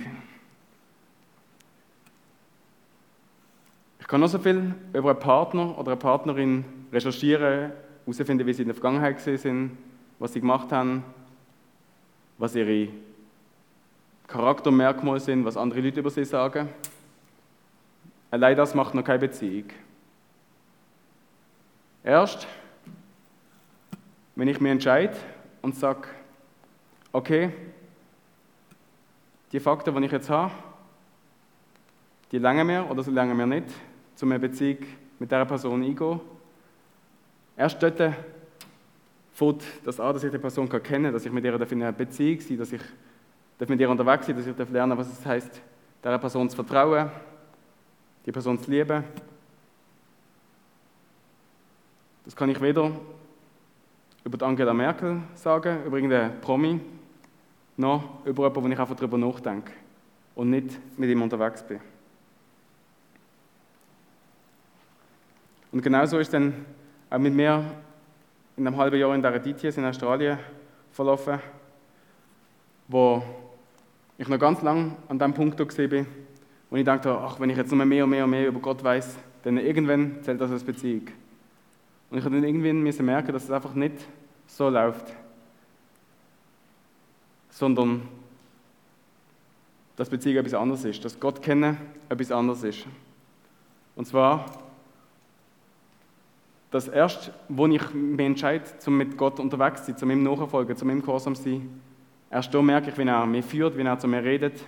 Ich 3.99 4.07
kann 4.07 4.19
noch 4.19 4.27
so 4.27 4.39
viel 4.39 4.73
über 4.91 5.11
einen 5.11 5.19
Partner 5.19 5.77
oder 5.77 5.91
eine 5.91 5.99
Partnerin 5.99 6.65
recherchieren, 6.91 7.71
herausfinden, 8.03 8.45
wie 8.45 8.53
sie 8.53 8.63
in 8.63 8.67
der 8.67 8.75
Vergangenheit 8.75 9.21
sind, 9.21 9.77
was 10.17 10.33
sie 10.33 10.41
gemacht 10.41 10.71
haben, 10.71 11.03
was 12.37 12.55
ihre 12.55 12.89
Charaktermerkmale 14.27 15.19
sind, 15.19 15.45
was 15.45 15.55
andere 15.55 15.81
Leute 15.81 15.99
über 15.99 16.09
sie 16.09 16.25
sagen. 16.25 16.69
Allein 18.31 18.57
das 18.57 18.73
macht 18.73 18.95
noch 18.95 19.03
keine 19.03 19.19
Beziehung. 19.19 19.65
Erst, 22.03 22.47
wenn 24.35 24.47
ich 24.47 24.59
mich 24.59 24.71
entscheide 24.71 25.15
und 25.61 25.75
sage, 25.75 26.07
okay, 27.13 27.51
die 29.51 29.59
Fakten, 29.59 29.95
die 29.95 30.05
ich 30.05 30.11
jetzt 30.11 30.29
habe, 30.29 30.51
die 32.31 32.39
lange 32.39 32.63
mir 32.63 32.89
oder 32.89 33.03
sie 33.03 33.11
lange 33.11 33.35
mir 33.35 33.45
nicht, 33.45 33.67
zu 34.15 34.25
einer 34.25 34.39
Beziehung 34.39 34.79
mit 35.19 35.29
dieser 35.29 35.45
Person 35.45 35.83
eingehen. 35.83 36.19
Erst 37.55 37.81
dort 37.83 38.01
fängt 39.33 39.63
das 39.83 39.99
an, 39.99 40.13
dass 40.13 40.23
ich 40.23 40.31
die 40.31 40.37
Person 40.37 40.69
kennen 40.69 41.03
kann, 41.03 41.13
dass 41.13 41.25
ich 41.25 41.31
mit 41.31 41.43
ihr 41.43 41.53
in 41.53 41.83
einer 41.83 41.91
Beziehung 41.91 42.39
sein 42.39 42.57
dass 42.57 42.71
ich 42.71 42.81
mit 43.67 43.79
ihr 43.79 43.89
unterwegs 43.89 44.25
sein 44.25 44.35
dass 44.35 44.47
ich 44.47 44.69
lernen 44.69 44.97
was 44.97 45.11
es 45.11 45.25
heißt, 45.25 45.61
dieser 46.03 46.17
Person 46.17 46.49
zu 46.49 46.55
vertrauen, 46.55 47.11
die 48.25 48.31
Person 48.31 48.57
zu 48.57 48.71
lieben 48.71 49.03
das 52.25 52.35
kann 52.35 52.49
ich 52.49 52.61
weder 52.61 52.91
über 54.23 54.45
Angela 54.45 54.73
Merkel 54.73 55.21
sagen, 55.33 55.83
über 55.85 55.97
irgendeinen 55.97 56.39
Promi, 56.41 56.79
noch 57.77 58.25
über 58.25 58.43
jemanden, 58.43 58.63
wo 58.63 58.73
ich 58.73 58.79
einfach 58.79 58.95
darüber 58.95 59.17
nachdenke 59.17 59.71
und 60.35 60.49
nicht 60.49 60.79
mit 60.97 61.09
ihm 61.09 61.21
unterwegs 61.21 61.63
bin. 61.63 61.79
Und 65.71 65.81
genauso 65.81 66.19
ist 66.19 66.33
dann 66.33 66.65
auch 67.09 67.17
mit 67.17 67.33
mir 67.33 67.63
in 68.57 68.67
einem 68.67 68.77
halben 68.77 68.99
Jahr 68.99 69.15
in 69.15 69.21
der 69.21 69.39
DTS 69.39 69.77
in 69.77 69.85
Australien 69.85 70.37
verlaufen, 70.91 71.39
wo 72.87 73.23
ich 74.17 74.27
noch 74.27 74.37
ganz 74.37 74.61
lang 74.61 74.97
an 75.07 75.17
dem 75.17 75.33
Punkt 75.33 75.57
bin, 75.57 76.05
wo 76.69 76.75
ich 76.75 76.83
dachte, 76.83 77.17
ach, 77.17 77.39
wenn 77.39 77.49
ich 77.49 77.57
jetzt 77.57 77.71
noch 77.71 77.85
mehr 77.85 78.03
und 78.03 78.09
mehr 78.09 78.25
und 78.25 78.29
mehr 78.29 78.47
über 78.47 78.59
Gott 78.59 78.83
weiß, 78.83 79.17
dann 79.43 79.57
irgendwann 79.57 80.21
zählt 80.21 80.39
das 80.39 80.51
als 80.51 80.63
Beziehung. 80.63 81.07
Und 82.11 82.17
ich 82.17 82.25
habe 82.25 82.35
dann 82.35 82.43
irgendwie 82.43 82.73
müssen 82.73 83.05
merken, 83.05 83.31
dass 83.31 83.45
es 83.45 83.51
einfach 83.51 83.73
nicht 83.73 83.95
so 84.45 84.67
läuft, 84.69 85.13
sondern 87.49 88.01
dass 89.95 90.09
Beziehung 90.09 90.37
etwas 90.37 90.53
anderes 90.53 90.83
ist, 90.83 91.05
dass 91.05 91.17
Gott 91.19 91.41
kennen 91.41 91.77
etwas 92.09 92.31
anderes 92.31 92.63
ist. 92.63 92.85
Und 93.95 94.05
zwar, 94.05 94.45
dass 96.69 96.89
erst, 96.89 97.31
wo 97.47 97.65
ich 97.67 97.93
mich 97.93 98.25
entscheide, 98.25 98.65
um 98.87 98.97
mit 98.97 99.17
Gott 99.17 99.39
unterwegs 99.39 99.85
zu 99.85 99.91
sein, 99.91 99.97
zu 99.97 100.05
ihm 100.05 100.23
nachfolgen, 100.23 100.75
zu 100.75 100.85
ihm 100.85 101.01
gehorsam 101.01 101.35
zu 101.35 101.43
sein, 101.43 101.81
erst 102.29 102.53
da 102.53 102.61
merke 102.61 102.89
ich, 102.89 102.97
wie 102.97 103.07
er 103.07 103.25
mich 103.25 103.45
führt, 103.45 103.77
wie 103.77 103.83
er 103.83 103.99
zu 103.99 104.07
mir 104.07 104.23
redet. 104.23 104.61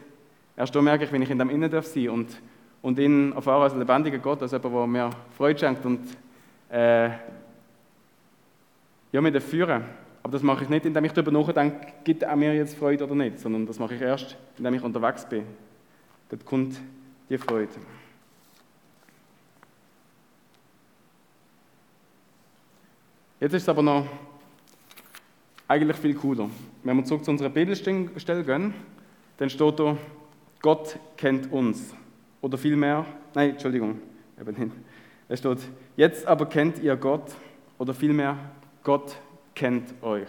Erst 0.56 0.74
da 0.74 0.82
merke 0.82 1.04
ich, 1.04 1.12
wenn 1.12 1.22
ich 1.22 1.30
in 1.30 1.40
dem 1.40 1.50
Innen 1.50 1.70
darf 1.70 1.88
sein 1.88 2.10
und, 2.10 2.42
und 2.82 3.00
ihn 3.00 3.34
erfahre 3.34 3.64
als 3.64 3.76
lebendiger 3.76 4.20
Gott, 4.20 4.42
als 4.42 4.52
jemand, 4.52 4.74
der 4.74 4.88
mir 4.88 5.10
Freude 5.36 5.60
schenkt 5.60 5.86
und 5.86 6.00
äh, 6.74 7.10
ja, 9.12 9.22
mit 9.22 9.42
führen. 9.44 9.84
Aber 10.24 10.32
das 10.32 10.42
mache 10.42 10.64
ich 10.64 10.70
nicht, 10.70 10.86
indem 10.86 11.06
ich 11.06 11.12
darüber 11.12 11.32
nachdenke, 11.32 11.94
gibt 12.04 12.24
er 12.24 12.36
mir 12.36 12.56
jetzt 12.56 12.76
Freude 12.78 13.04
oder 13.04 13.14
nicht, 13.14 13.40
sondern 13.40 13.66
das 13.68 13.78
mache 13.78 13.94
ich 13.96 14.02
erst, 14.02 14.36
indem 14.58 14.74
ich 14.74 14.82
unterwegs 14.82 15.28
bin. 15.28 15.44
Dort 16.30 16.46
kommt 16.46 16.80
die 17.30 17.38
Freude. 17.38 17.70
Jetzt 23.40 23.54
ist 23.54 23.64
es 23.64 23.70
aber 23.70 23.84
noch 23.84 24.08
eigentlich 25.68 25.98
viel 25.98 26.16
cooler. 26.16 26.50
Wenn 26.84 26.98
wir 26.98 27.04
zurück 27.04 27.26
zu 27.26 27.32
unserer 27.32 27.50
Bibelstelle 27.50 28.44
gehen, 28.44 28.74
dann 29.38 29.50
steht 29.50 29.80
da, 29.80 29.98
Gott 30.62 30.98
kennt 31.18 31.52
uns. 31.52 31.94
Oder 32.42 32.58
vielmehr, 32.58 33.06
nein, 33.36 33.52
Entschuldigung, 33.52 34.00
eben 34.40 34.64
nicht. 34.64 34.76
Es 35.30 35.40
steht, 35.40 35.60
jetzt 35.96 36.26
aber 36.26 36.46
kennt 36.46 36.80
ihr 36.80 36.96
Gott. 36.96 37.32
Oder 37.78 37.94
vielmehr, 37.94 38.38
Gott 38.84 39.16
kennt 39.56 40.02
euch. 40.04 40.28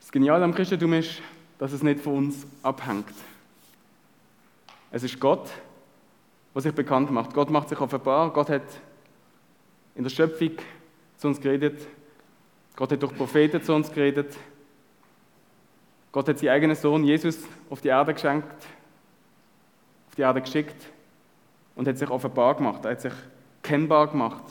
Das 0.00 0.10
Geniale 0.12 0.44
am 0.44 0.52
Christentum 0.52 0.92
ist, 0.94 1.22
dass 1.58 1.70
es 1.70 1.84
nicht 1.84 2.00
von 2.00 2.16
uns 2.16 2.44
abhängt. 2.64 3.14
Es 4.90 5.04
ist 5.04 5.20
Gott, 5.20 5.48
was 6.52 6.64
sich 6.64 6.74
bekannt 6.74 7.12
macht. 7.12 7.32
Gott 7.32 7.48
macht 7.48 7.68
sich 7.68 7.80
offenbar. 7.80 8.32
Gott 8.32 8.48
hat 8.50 8.62
in 9.94 10.02
der 10.02 10.10
Schöpfung 10.10 10.56
zu 11.16 11.28
uns 11.28 11.40
geredet. 11.40 11.86
Gott 12.76 12.92
hat 12.92 13.02
durch 13.02 13.14
Propheten 13.14 13.62
zu 13.62 13.74
uns 13.74 13.92
geredet. 13.92 14.36
Gott 16.12 16.28
hat 16.28 16.38
seinen 16.38 16.50
eigenen 16.50 16.76
Sohn 16.76 17.04
Jesus 17.04 17.38
auf 17.68 17.80
die 17.80 17.88
Erde 17.88 18.14
geschenkt, 18.14 18.66
auf 20.08 20.14
die 20.16 20.22
Erde 20.22 20.40
geschickt 20.40 20.86
und 21.76 21.86
hat 21.86 21.98
sich 21.98 22.10
offenbar 22.10 22.56
gemacht. 22.56 22.84
Er 22.84 22.92
hat 22.92 23.00
sich 23.00 23.12
kennbar 23.62 24.08
gemacht. 24.08 24.44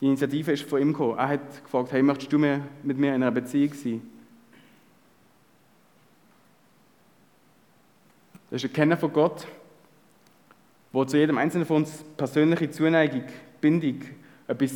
Die 0.00 0.06
Initiative 0.06 0.52
ist 0.52 0.68
von 0.68 0.80
ihm 0.80 0.92
gekommen. 0.92 1.18
Er 1.18 1.28
hat 1.28 1.64
gefragt, 1.64 1.92
hey, 1.92 2.02
möchtest 2.02 2.32
du 2.32 2.38
mit 2.38 2.98
mir 2.98 3.14
in 3.14 3.22
einer 3.22 3.30
Beziehung 3.30 3.74
sein? 3.74 4.02
Das 8.50 8.62
ist 8.62 8.70
ein 8.70 8.72
Kennen 8.72 8.98
von 8.98 9.12
Gott, 9.12 9.46
wo 10.92 11.04
zu 11.04 11.16
jedem 11.16 11.38
Einzelnen 11.38 11.66
von 11.66 11.78
uns 11.78 12.04
persönliche 12.16 12.70
Zuneigung, 12.70 13.24
Bindung, 13.60 14.02
etwas 14.46 14.74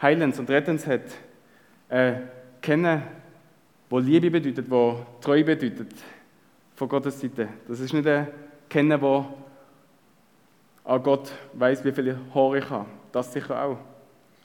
Heilendes 0.00 0.38
und 0.38 0.50
Rettens 0.50 0.86
hat. 0.86 1.02
Äh, 1.88 2.14
Kennen 2.60 3.02
wo 3.94 4.00
Liebe 4.00 4.28
bedeutet, 4.28 4.68
wo 4.68 5.06
Treu 5.20 5.44
bedeutet, 5.44 5.92
von 6.74 6.88
Gottes 6.88 7.20
Seite. 7.20 7.48
Das 7.68 7.78
ist 7.78 7.92
nicht 7.92 8.06
ein 8.08 8.26
Kennen, 8.68 9.00
wo 9.00 9.24
an 10.82 11.02
Gott 11.02 11.32
weiß, 11.52 11.84
wie 11.84 11.92
viele 11.92 12.18
Haare 12.34 12.58
ich 12.58 12.68
habe. 12.68 12.86
Das 13.12 13.32
sicher 13.32 13.54
auch. 13.62 13.78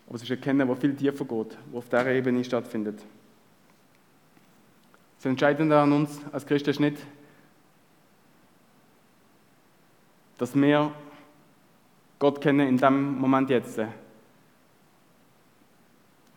Aber 0.06 0.16
es 0.16 0.22
ist 0.22 0.32
ein 0.32 0.40
Kennen, 0.40 0.68
wo 0.68 0.76
viel 0.76 0.96
tiefer 0.96 1.26
geht, 1.26 1.58
wo 1.72 1.80
auf 1.80 1.90
dieser 1.90 2.12
Ebene 2.12 2.44
stattfindet. 2.44 3.02
Das 5.18 5.26
Entscheidende 5.26 5.78
an 5.80 5.92
uns 5.94 6.22
als 6.32 6.46
Christen 6.46 6.70
ist 6.70 6.80
nicht, 6.80 6.98
dass 10.38 10.56
wir 10.56 10.92
Gott 12.20 12.40
kennen 12.40 12.68
in 12.68 12.78
dem 12.78 13.18
Moment 13.18 13.50
jetzt, 13.50 13.80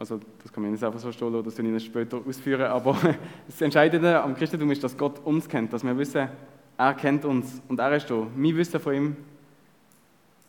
also 0.03 0.19
das 0.43 0.53
kann 0.53 0.65
man 0.65 0.73
nicht 0.73 0.83
einfach 0.83 0.99
so 0.99 1.13
stehen 1.13 1.29
oder 1.29 1.45
das 1.45 1.57
ich 1.57 1.65
Ihnen 1.65 1.79
später 1.79 2.21
ausführen, 2.27 2.67
aber 2.67 2.97
das 3.47 3.61
Entscheidende 3.61 4.21
am 4.21 4.35
Christentum 4.35 4.73
ist, 4.73 4.83
dass 4.83 4.97
Gott 4.97 5.21
uns 5.25 5.49
kennt, 5.49 5.73
dass 5.73 5.85
wir 5.85 5.97
wissen, 5.97 6.17
er 6.17 6.31
Er 6.77 6.95
kennt 6.95 7.25
uns 7.25 7.63
und 7.69 7.79
er 7.79 7.95
ist 7.95 8.11
da. 8.11 8.27
Wir 8.35 8.57
wissen 8.57 8.81
von 8.81 8.95
ihm, 8.95 9.17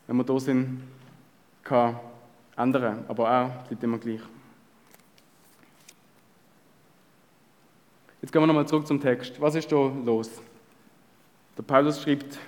wenn 0.08 0.16
wir 0.16 0.24
da 0.24 0.40
sind, 0.40 0.82
kann 1.62 2.00
ändern, 2.56 3.04
aber 3.06 3.28
er 3.28 3.64
bleibt 3.68 3.84
immer 3.84 3.98
gleich. 3.98 4.20
Jetzt 8.20 8.32
gehen 8.32 8.42
wir 8.42 8.46
nochmal 8.48 8.66
zurück 8.66 8.88
zum 8.88 9.00
Text. 9.00 9.40
Was 9.40 9.54
ist 9.54 9.70
da 9.70 9.76
los? 10.04 10.42
Der 11.56 11.62
Paulus 11.62 12.02
schreibt, 12.02 12.38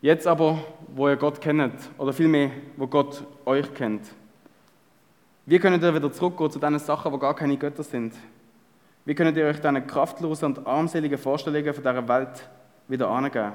jetzt 0.00 0.26
aber, 0.26 0.64
wo 0.94 1.06
ihr 1.06 1.16
Gott 1.16 1.38
kennt, 1.38 1.74
oder 1.98 2.14
vielmehr, 2.14 2.50
wo 2.78 2.86
Gott 2.86 3.24
euch 3.44 3.74
kennt. 3.74 4.14
Wie 5.50 5.58
könnt 5.58 5.82
ihr 5.82 5.92
wieder 5.92 6.12
zurückgehen 6.12 6.48
zu 6.48 6.60
den 6.60 6.78
Sachen, 6.78 7.10
wo 7.10 7.18
gar 7.18 7.34
keine 7.34 7.56
Götter 7.56 7.82
sind? 7.82 8.14
Wie 9.04 9.16
könnt 9.16 9.36
ihr 9.36 9.46
euch 9.46 9.56
diese 9.56 9.82
kraftlosen 9.82 10.46
und 10.46 10.64
armseligen 10.64 11.18
Vorstellungen 11.18 11.74
von 11.74 11.82
dieser 11.82 12.06
Welt 12.06 12.48
wieder 12.86 13.08
angeben? 13.08 13.54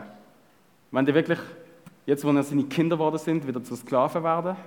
Wenn 0.91 1.07
ihr 1.07 1.13
wirklich, 1.13 1.39
jetzt 2.05 2.25
wo 2.25 2.33
ihr 2.33 2.43
seine 2.43 2.65
Kinder 2.65 2.97
geworden 2.97 3.17
sind, 3.17 3.47
wieder 3.47 3.63
zu 3.63 3.77
Sklaven 3.77 4.21
werden? 4.25 4.57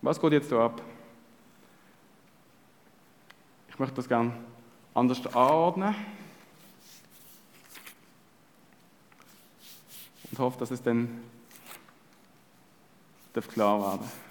Was 0.00 0.18
geht 0.18 0.32
jetzt 0.32 0.50
da 0.50 0.64
ab? 0.64 0.80
Ich 3.68 3.78
möchte 3.78 3.96
das 3.96 4.08
gerne 4.08 4.32
anders 4.94 5.26
anordnen. 5.26 5.94
Und 10.30 10.38
hoffe, 10.38 10.58
dass 10.58 10.70
es 10.70 10.82
dann 10.82 11.29
det 13.34 13.44
forklarer 13.44 13.98
det. 14.02 14.29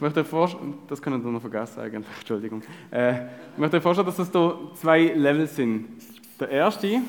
Ich 0.00 0.02
möchte 0.02 0.24
vorstellen, 0.24 0.78
das 0.88 1.02
können 1.02 1.22
wir 1.22 1.30
noch 1.30 1.42
vergessen 1.42 1.78
eigentlich, 1.78 2.16
Entschuldigung. 2.20 2.62
Äh, 2.90 3.26
ich 3.52 3.58
möchte 3.58 3.82
vorstellen, 3.82 4.06
dass 4.06 4.18
es 4.18 4.30
da 4.30 4.58
zwei 4.72 5.02
Level 5.08 5.46
sind. 5.46 5.88
Der 6.40 6.48
erste 6.48 7.02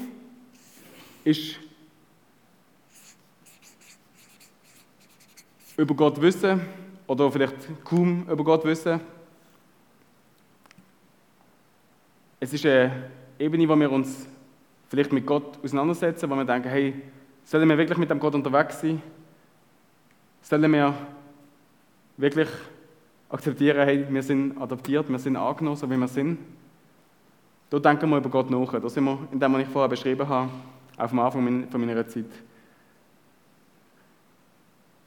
ist 1.24 1.57
über 5.77 5.95
Gott 5.95 6.21
wissen 6.21 6.60
oder 7.07 7.31
vielleicht 7.31 7.55
kaum 7.86 8.27
über 8.29 8.43
Gott 8.43 8.65
wissen. 8.65 9.00
Es 12.41 12.51
ist 12.51 12.65
eine 12.65 13.10
Ebene, 13.39 13.69
wo 13.69 13.75
wir 13.77 13.89
uns 13.89 14.27
vielleicht 14.89 15.13
mit 15.13 15.25
Gott 15.25 15.63
auseinandersetzen, 15.63 16.30
wo 16.30 16.36
wir 16.36 16.43
denken, 16.43 16.67
hey, 16.67 17.01
sollen 17.45 17.69
wir 17.69 17.77
wirklich 17.77 17.97
mit 17.97 18.10
dem 18.10 18.19
Gott 18.19 18.36
unterwegs 18.36 18.82
sein? 18.82 19.01
Sollen 20.41 20.69
wir 20.73 20.93
wirklich 22.17 22.49
akzeptieren, 23.32 23.86
hey, 23.86 24.06
wir 24.10 24.24
sind 24.24 24.60
adoptiert, 24.60 25.10
wir 25.10 25.20
sind 25.20 25.38
angenommen, 25.38 25.78
so 25.78 25.89
wie 25.89 25.98
wir 25.98 26.08
sind. 26.08 26.38
Da 27.70 27.80
denken 27.80 28.10
wir 28.10 28.17
über 28.17 28.30
Gott 28.30 28.50
nach. 28.50 28.80
Da 28.80 28.89
sind 28.89 29.06
wir, 29.06 29.17
in 29.32 29.39
dem, 29.39 29.54
was 29.54 29.62
ich 29.62 29.67
vorher 29.70 29.88
beschrieben 29.88 30.28
habe, 30.28 30.50
auf 30.98 31.10
dem 31.10 31.20
Anfang 31.20 31.67
von 31.70 31.86
meiner 31.86 32.08
Zeit. 32.08 32.26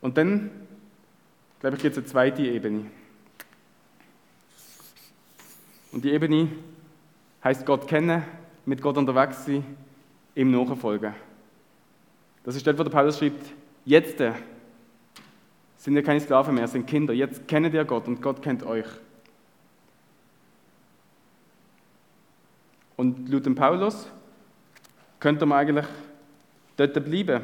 Und 0.01 0.17
dann, 0.17 0.51
glaube 1.61 1.77
ich, 1.77 1.83
gibt 1.83 1.93
es 1.93 1.99
eine 1.99 2.07
zweite 2.07 2.43
Ebene. 2.43 2.87
Und 5.93 6.05
die 6.05 6.11
Ebene 6.11 6.49
heißt 7.43 7.65
Gott 7.67 7.87
kennen, 7.87 8.23
mit 8.65 8.81
Gott 8.81 8.97
unterwegs 8.97 9.45
sein, 9.45 9.65
ihm 10.35 10.51
nachfolgen. 10.51 11.15
Das 12.43 12.57
ist 12.57 12.67
dort, 12.67 12.79
wo 12.79 12.83
der 12.83 12.91
Paulus 12.91 13.19
schreibt, 13.19 13.53
jetzt 13.85 14.21
sind 15.85 15.97
ihr 15.97 16.03
keine 16.03 16.18
Sklaven 16.18 16.55
mehr, 16.55 16.66
sind 16.66 16.87
Kinder. 16.87 17.12
Jetzt 17.12 17.47
kennt 17.47 17.75
ihr 17.75 17.85
Gott 17.85 18.09
und 18.09 18.23
Gott 18.23 18.40
kennt 18.40 18.62
euch. 18.62 18.87
Und 22.97 23.29
laut 23.29 23.44
dem 23.44 23.55
Paulus 23.55 24.11
könnte 25.20 25.44
man 25.44 25.59
eigentlich 25.59 25.85
dort 26.79 26.94
bleiben. 27.05 27.42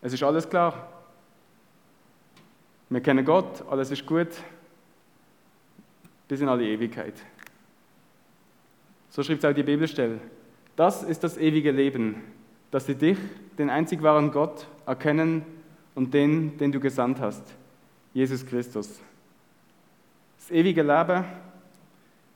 Es 0.00 0.12
ist 0.12 0.22
alles 0.22 0.48
klar. 0.48 0.92
Wir 2.88 3.00
kennen 3.00 3.24
Gott, 3.24 3.64
alles 3.68 3.90
ist 3.90 4.06
gut, 4.06 4.28
bis 6.28 6.40
in 6.40 6.48
alle 6.48 6.68
Ewigkeit. 6.68 7.14
So 9.08 9.24
schreibt 9.24 9.42
es 9.42 9.50
auch 9.50 9.54
die 9.54 9.64
Bibelstelle. 9.64 10.20
Das 10.76 11.02
ist 11.02 11.24
das 11.24 11.36
ewige 11.36 11.72
Leben, 11.72 12.22
dass 12.70 12.86
sie 12.86 12.94
dich, 12.94 13.18
den 13.58 13.70
einzig 13.70 14.02
wahren 14.02 14.30
Gott, 14.30 14.68
erkennen 14.86 15.44
und 15.94 16.12
den, 16.14 16.56
den 16.58 16.72
du 16.72 16.80
gesandt 16.80 17.20
hast, 17.20 17.42
Jesus 18.12 18.44
Christus. 18.44 19.00
Das 20.38 20.50
ewige 20.50 20.82
Leben 20.82 21.24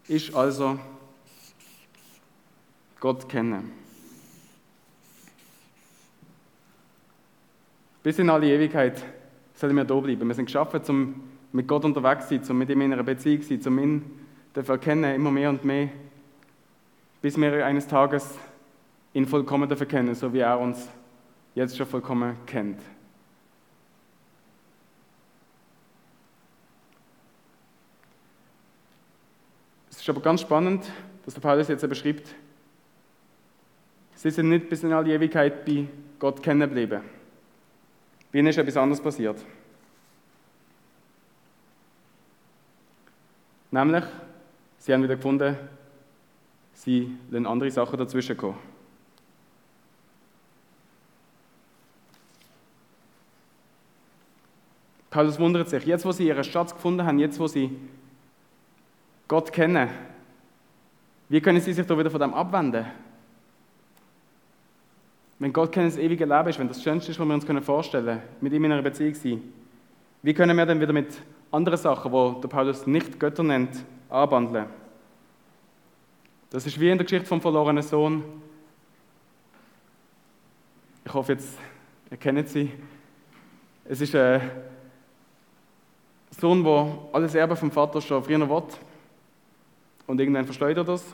ist 0.08 0.34
also 0.34 0.78
Gott 3.00 3.28
kennen. 3.28 3.72
Bis 8.02 8.18
in 8.18 8.28
alle 8.28 8.46
Ewigkeit 8.46 9.02
sollen 9.54 9.76
wir 9.76 9.84
da 9.84 9.94
bleiben. 9.94 10.28
Wir 10.28 10.34
sind 10.34 10.46
geschaffen, 10.46 10.82
um 10.88 11.14
mit 11.52 11.66
Gott 11.66 11.84
unterwegs 11.84 12.28
zu 12.28 12.36
sein, 12.36 12.50
um 12.50 12.58
mit 12.58 12.68
ihm 12.68 12.80
in 12.82 12.92
einer 12.92 13.02
Beziehung 13.02 13.42
zu 13.42 13.58
sein, 13.58 13.72
um 13.72 13.78
ihn 13.78 14.02
zu 14.52 14.60
erkennen, 14.60 15.14
immer 15.14 15.30
mehr 15.30 15.48
und 15.48 15.64
mehr, 15.64 15.88
bis 17.22 17.38
wir 17.38 17.64
eines 17.64 17.86
Tages 17.86 18.38
ihn 19.14 19.26
vollkommen 19.26 19.68
kennen, 19.88 20.14
so 20.14 20.32
wie 20.32 20.40
er 20.40 20.58
uns 20.58 20.88
jetzt 21.54 21.76
schon 21.76 21.86
vollkommen 21.86 22.36
kennt. 22.46 22.80
Ist 30.04 30.10
aber 30.10 30.20
ganz 30.20 30.42
spannend, 30.42 30.84
dass 31.24 31.32
der 31.32 31.40
Paulus 31.40 31.68
jetzt 31.68 31.88
beschreibt, 31.88 32.34
sie 34.14 34.30
sind 34.30 34.50
nicht 34.50 34.68
bis 34.68 34.82
in 34.82 34.92
alle 34.92 35.10
Ewigkeit 35.14 35.64
bei 35.64 35.88
Gott 36.18 36.42
kennengeblieben. 36.42 37.00
Bei 38.30 38.38
ihnen 38.38 38.48
ist 38.48 38.58
etwas 38.58 38.76
anderes 38.76 39.00
passiert. 39.00 39.42
Nämlich, 43.70 44.04
sie 44.76 44.92
haben 44.92 45.02
wieder 45.02 45.16
gefunden, 45.16 45.56
sie 46.74 47.16
lassen 47.30 47.46
andere 47.46 47.70
Sachen 47.70 47.98
dazwischen 47.98 48.36
kommen. 48.36 48.58
Paulus 55.08 55.38
wundert 55.38 55.70
sich, 55.70 55.86
jetzt 55.86 56.04
wo 56.04 56.12
sie 56.12 56.26
ihren 56.26 56.44
Schatz 56.44 56.74
gefunden 56.74 57.06
haben, 57.06 57.18
jetzt 57.18 57.38
wo 57.38 57.46
sie 57.46 57.74
Gott 59.28 59.52
kennen, 59.52 59.88
wie 61.28 61.40
können 61.40 61.60
sie 61.60 61.72
sich 61.72 61.86
da 61.86 61.98
wieder 61.98 62.10
von 62.10 62.20
dem 62.20 62.34
abwenden? 62.34 62.86
Wenn 65.38 65.52
Gott 65.52 65.72
kennen 65.72 65.88
das 65.88 65.98
ewige 65.98 66.24
Leben 66.24 66.48
ist, 66.48 66.58
wenn 66.58 66.68
das 66.68 66.82
Schönste 66.82 67.10
ist, 67.10 67.18
was 67.18 67.26
wir 67.26 67.34
uns 67.34 67.64
vorstellen 67.64 68.06
können, 68.06 68.22
mit 68.40 68.52
ihm 68.52 68.64
in 68.64 68.72
einer 68.72 68.82
Beziehung 68.82 69.14
sein, 69.14 69.42
wie 70.22 70.32
können 70.32 70.56
wir 70.56 70.64
dann 70.64 70.80
wieder 70.80 70.92
mit 70.92 71.08
anderen 71.50 71.78
Sachen, 71.78 72.12
die 72.12 72.40
der 72.40 72.48
Paulus 72.48 72.86
nicht 72.86 73.18
Götter 73.18 73.42
nennt, 73.42 73.84
anwandeln? 74.08 74.66
Das 76.50 76.66
ist 76.66 76.78
wie 76.78 76.88
in 76.88 76.98
der 76.98 77.04
Geschichte 77.04 77.26
vom 77.26 77.40
verlorenen 77.40 77.82
Sohn. 77.82 78.22
Ich 81.04 81.12
hoffe 81.12 81.32
jetzt, 81.32 81.58
ihr 82.10 82.16
kennt 82.16 82.48
sie. 82.48 82.70
Es 83.84 84.00
ist 84.00 84.14
ein 84.14 84.40
Sohn, 86.30 86.62
der 86.62 86.98
alles 87.12 87.34
Erbe 87.34 87.56
vom 87.56 87.70
Vater 87.70 88.00
schon 88.00 88.22
früher 88.22 88.48
will. 88.48 88.62
Und 90.06 90.20
irgendwann 90.20 90.44
versteht 90.44 90.76
er 90.76 90.84
das. 90.84 91.04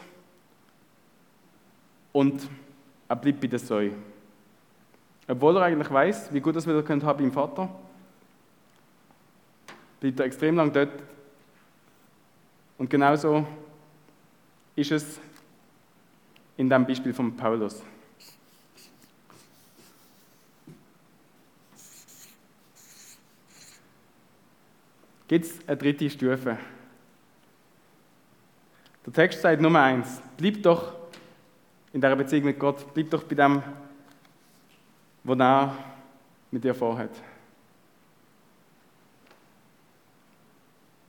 Und 2.12 2.48
er 3.08 3.16
bleibt 3.16 3.40
bei 3.40 3.46
der 3.46 3.58
Säue. 3.58 3.92
Obwohl 5.28 5.56
er 5.56 5.62
eigentlich 5.62 5.90
weiß, 5.90 6.32
wie 6.32 6.40
gut 6.40 6.56
das 6.56 6.66
wieder 6.66 6.82
könnte 6.82 7.06
haben 7.06 7.22
im 7.22 7.32
Vater, 7.32 7.68
bleibt 10.00 10.18
er 10.18 10.26
extrem 10.26 10.56
lang 10.56 10.72
dort. 10.72 10.90
Und 12.78 12.90
genauso 12.90 13.46
ist 14.74 14.90
es 14.90 15.20
in 16.56 16.68
dem 16.68 16.86
Beispiel 16.86 17.14
von 17.14 17.36
Paulus. 17.36 17.82
Gibt 25.28 25.44
es 25.44 25.68
eine 25.68 25.76
dritte 25.76 26.10
Stufe? 26.10 26.58
Der 29.10 29.24
Text 29.24 29.42
sagt 29.42 29.60
Nummer 29.60 29.82
eins: 29.82 30.22
Bleib 30.36 30.62
doch 30.62 30.92
in 31.92 32.00
der 32.00 32.14
Beziehung 32.14 32.44
mit 32.44 32.60
Gott, 32.60 32.94
bleib 32.94 33.10
doch 33.10 33.24
bei 33.24 33.34
dem, 33.34 33.60
was 35.24 35.38
er 35.40 35.76
mit 36.52 36.62
dir 36.62 36.72
vorhat. 36.72 37.10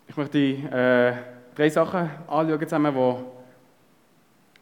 Ich 0.08 0.18
möchte 0.18 0.40
äh, 0.40 1.14
drei 1.56 1.70
Sachen 1.70 2.10
anschauen 2.28 2.60
zusammen, 2.62 2.96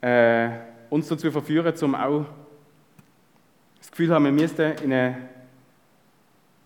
die 0.01 0.05
äh, 0.05 0.49
uns 0.89 1.07
dazu 1.07 1.31
verführen, 1.31 1.73
um 1.81 1.95
auch 1.95 2.25
das 3.77 3.89
Gefühl 3.89 4.13
haben, 4.13 4.25
wir 4.25 4.33
müssten 4.33 4.73
in 4.83 4.91
eine 4.91 5.29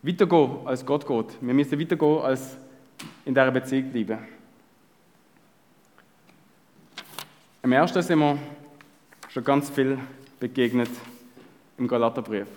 weitergehen, 0.01 0.65
als 0.65 0.83
Gott 0.83 1.05
geht. 1.05 1.37
Wir 1.39 1.53
müssen 1.53 1.79
weitergehen, 1.79 2.19
als 2.23 2.57
in 3.25 3.35
dieser 3.35 3.51
Beziehung 3.51 3.91
bleiben. 3.91 4.42
Am 7.63 7.71
ersten 7.71 8.01
sind 8.01 8.19
wir 8.19 8.37
schon 9.29 9.41
ganz 9.41 9.69
viel 9.69 9.97
begegnet 10.37 10.89
im 11.77 11.87
Galaterbrief. 11.87 12.47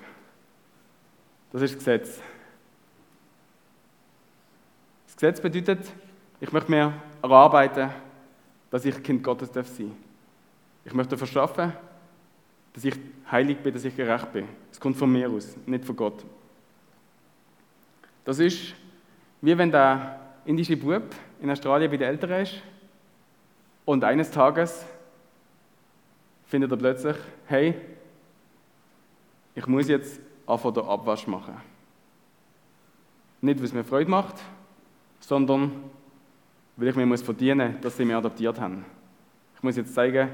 Das 1.52 1.62
ist 1.62 1.74
das 1.74 1.78
Gesetz. 1.78 2.20
Das 5.06 5.14
Gesetz 5.14 5.40
bedeutet, 5.40 5.86
ich 6.40 6.50
möchte 6.50 6.72
mir 6.72 6.92
erarbeiten, 7.22 7.88
dass 8.68 8.84
ich 8.84 9.00
Kind 9.00 9.22
Gottes 9.22 9.52
sein 9.52 9.62
darf. 9.62 9.80
Ich 10.84 10.92
möchte 10.92 11.16
verschaffen, 11.16 11.72
dass 12.72 12.84
ich 12.84 12.96
heilig 13.30 13.58
bin, 13.58 13.74
dass 13.74 13.84
ich 13.84 13.94
gerecht 13.94 14.32
bin. 14.32 14.48
Es 14.72 14.80
kommt 14.80 14.96
von 14.96 15.12
mir 15.12 15.30
aus, 15.30 15.56
nicht 15.66 15.84
von 15.84 15.94
Gott. 15.94 16.24
Das 18.24 18.40
ist, 18.40 18.74
wie 19.40 19.56
wenn 19.56 19.70
der 19.70 20.18
indische 20.44 20.76
Bub 20.76 21.04
in 21.40 21.48
Australien 21.48 21.92
bei 21.92 21.96
den 21.96 22.08
Eltern 22.08 22.42
ist 22.42 22.54
und 23.84 24.02
eines 24.02 24.32
Tages 24.32 24.84
findet 26.46 26.70
er 26.70 26.76
plötzlich, 26.76 27.16
hey, 27.46 27.74
ich 29.54 29.66
muss 29.66 29.88
jetzt 29.88 30.20
anfangen, 30.46 30.74
den 30.74 30.84
Abwasch 30.84 31.26
machen. 31.26 31.56
Nicht, 33.40 33.58
weil 33.58 33.66
es 33.66 33.72
mir 33.72 33.84
Freude 33.84 34.10
macht, 34.10 34.36
sondern 35.20 35.72
weil 36.76 36.88
ich 36.88 36.96
mir 36.96 37.06
muss 37.06 37.22
verdienen 37.22 37.72
muss, 37.72 37.80
dass 37.80 37.96
sie 37.96 38.04
mich 38.04 38.14
adoptiert 38.14 38.60
haben. 38.60 38.84
Ich 39.56 39.62
muss 39.62 39.76
jetzt 39.76 39.94
zeigen, 39.94 40.28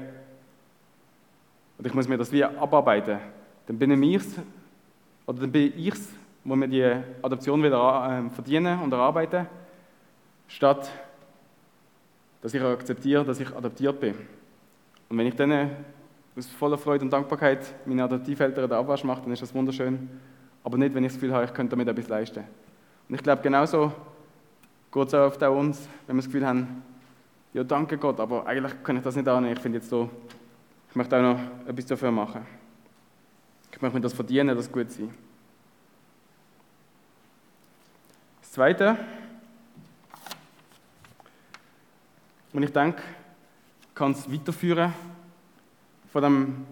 und 1.77 1.87
ich 1.87 1.93
muss 1.93 2.07
mir 2.07 2.17
das 2.17 2.31
wie 2.31 2.43
abarbeiten. 2.43 3.19
Dann 3.65 3.77
bin 3.77 4.03
ich 4.03 4.15
es, 4.15 4.35
oder 5.25 5.41
dann 5.41 5.51
bin 5.51 5.73
ich 5.75 5.93
es, 5.93 6.09
wo 6.43 6.55
wir 6.55 6.67
die 6.67 6.83
Adoption 7.21 7.63
wieder 7.63 8.25
äh, 8.25 8.29
verdienen 8.29 8.79
und 8.79 8.91
erarbeiten, 8.91 9.47
statt 10.47 10.91
dass 12.41 12.53
ich 12.53 12.61
akzeptiere, 12.61 13.23
dass 13.23 13.39
ich 13.39 13.49
adoptiert 13.55 14.01
bin. 14.01 14.15
Und 15.07 15.17
wenn 15.17 15.27
ich 15.27 15.35
dann 15.35 15.71
aus 16.35 16.47
voller 16.47 16.77
Freude 16.77 17.05
und 17.05 17.11
Dankbarkeit 17.11 17.73
meine 17.85 18.03
Adoptiveltern 18.03 18.67
den 18.67 18.77
Abwasch 18.77 19.03
mache, 19.03 19.21
dann 19.21 19.31
ist 19.31 19.41
das 19.41 19.53
wunderschön. 19.53 20.09
Aber 20.63 20.77
nicht, 20.77 20.95
wenn 20.95 21.03
ich 21.03 21.11
das 21.11 21.19
Gefühl 21.19 21.33
habe, 21.33 21.45
ich 21.45 21.53
könnte 21.53 21.71
damit 21.71 21.87
etwas 21.87 22.07
leisten. 22.07 22.43
Und 23.07 23.15
ich 23.15 23.21
glaube, 23.21 23.41
genauso 23.41 23.91
geht 24.91 25.07
es 25.07 25.13
auch 25.13 25.27
oft 25.27 25.43
auch 25.43 25.57
uns, 25.57 25.87
wenn 26.07 26.15
wir 26.15 26.21
das 26.21 26.25
Gefühl 26.25 26.47
haben, 26.47 26.83
ja, 27.53 27.63
danke 27.63 27.97
Gott, 27.97 28.19
aber 28.19 28.47
eigentlich 28.47 28.81
kann 28.83 28.97
ich 28.97 29.03
das 29.03 29.15
nicht 29.15 29.27
annehmen. 29.27 29.53
Ich 29.53 29.59
finde 29.59 29.77
jetzt 29.77 29.89
so, 29.89 30.09
ich 30.89 30.95
möchte 30.95 31.17
auch 31.17 31.21
noch 31.21 31.39
etwas 31.67 31.85
dafür 31.85 32.11
machen. 32.11 32.45
Ich 33.71 33.81
möchte 33.81 33.95
mir 33.95 34.01
das 34.01 34.13
verdienen, 34.13 34.55
das 34.55 34.71
gut 34.71 34.89
sein. 34.91 35.13
Das 38.41 38.51
Zweite, 38.51 38.97
und 42.53 42.63
ich 42.63 42.71
denke, 42.71 43.01
kann 43.93 44.11
es 44.11 44.31
weiterführen 44.31 44.93
von 46.13 46.21
dem 46.21 46.65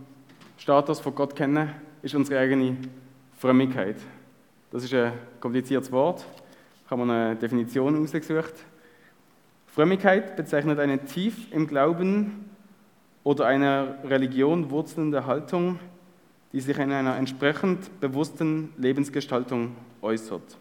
Status 0.56 1.00
von 1.00 1.16
Gott 1.16 1.36
kennen, 1.36 1.74
ist 2.04 2.14
unsere 2.14 2.40
eigene 2.40 2.78
Frömmigkeit. 3.40 3.96
Das 4.70 4.84
ist 4.84 4.94
ein 4.94 5.14
kompliziertes 5.40 5.92
Wort. 5.92 6.24
Ich 6.86 6.92
habe 6.92 7.02
eine 7.02 7.36
Definition 7.36 8.04
ausgesucht. 8.04 8.54
Frömmigkeit 9.66 10.36
bezeichnet 10.36 10.78
eine 10.78 11.04
tief 11.06 11.52
im 11.52 11.66
Glauben 11.66 12.52
oder 13.24 13.48
einer 13.48 13.96
Religion 14.04 14.70
wurzelnde 14.70 15.26
Haltung, 15.26 15.80
die 16.54 16.62
sich 16.62 16.78
in 16.78 16.92
einer 16.92 17.18
entsprechend 17.18 18.00
bewussten 18.00 18.72
Lebensgestaltung 18.78 19.76
äußert. 20.04 20.56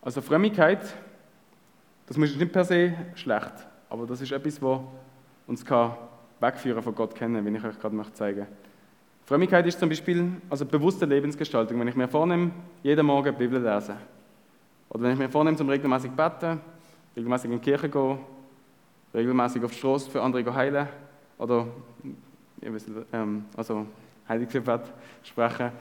Also 0.00 0.22
Frömmigkeit, 0.22 0.80
das 2.06 2.16
ist 2.16 2.38
nicht 2.38 2.52
per 2.52 2.64
se 2.64 2.94
schlecht, 3.16 3.67
aber 3.88 4.06
das 4.06 4.20
ist 4.20 4.32
etwas, 4.32 4.60
was 4.60 4.80
uns 5.46 5.64
wegführen 6.40 6.82
von 6.82 6.94
Gott 6.94 7.14
kennen, 7.14 7.44
wenn 7.44 7.54
ich 7.54 7.64
euch 7.64 7.78
gerade 7.78 8.12
zeigen 8.12 8.40
möchte. 8.40 8.52
Frömmigkeit 9.24 9.66
ist 9.66 9.78
zum 9.78 9.90
Beispiel 9.90 10.32
also 10.48 10.64
bewusste 10.64 11.04
Lebensgestaltung. 11.04 11.78
Wenn 11.78 11.88
ich 11.88 11.96
mir 11.96 12.08
vornehme, 12.08 12.50
jeden 12.82 13.04
Morgen 13.04 13.34
die 13.34 13.38
Bibel 13.38 13.62
lesen. 13.62 13.96
Oder 14.88 15.02
wenn 15.02 15.12
ich 15.12 15.18
mir 15.18 15.28
vornehme, 15.28 15.56
zum 15.56 15.68
regelmäßig 15.68 16.12
beten, 16.12 16.60
regelmäßig 17.14 17.50
in 17.50 17.58
die 17.58 17.62
Kirche 17.62 17.90
gehen, 17.90 18.18
regelmäßig 19.12 19.62
auf 19.62 19.70
die 19.70 19.76
Straße 19.76 20.10
für 20.10 20.22
andere 20.22 20.54
heilen 20.54 20.88
oder 21.36 21.66
ihr 22.62 22.72
wisst, 22.72 22.88
ähm, 23.12 23.44
also 23.54 23.86
Heiligsgebet 24.28 24.80
sprechen. 25.22 25.72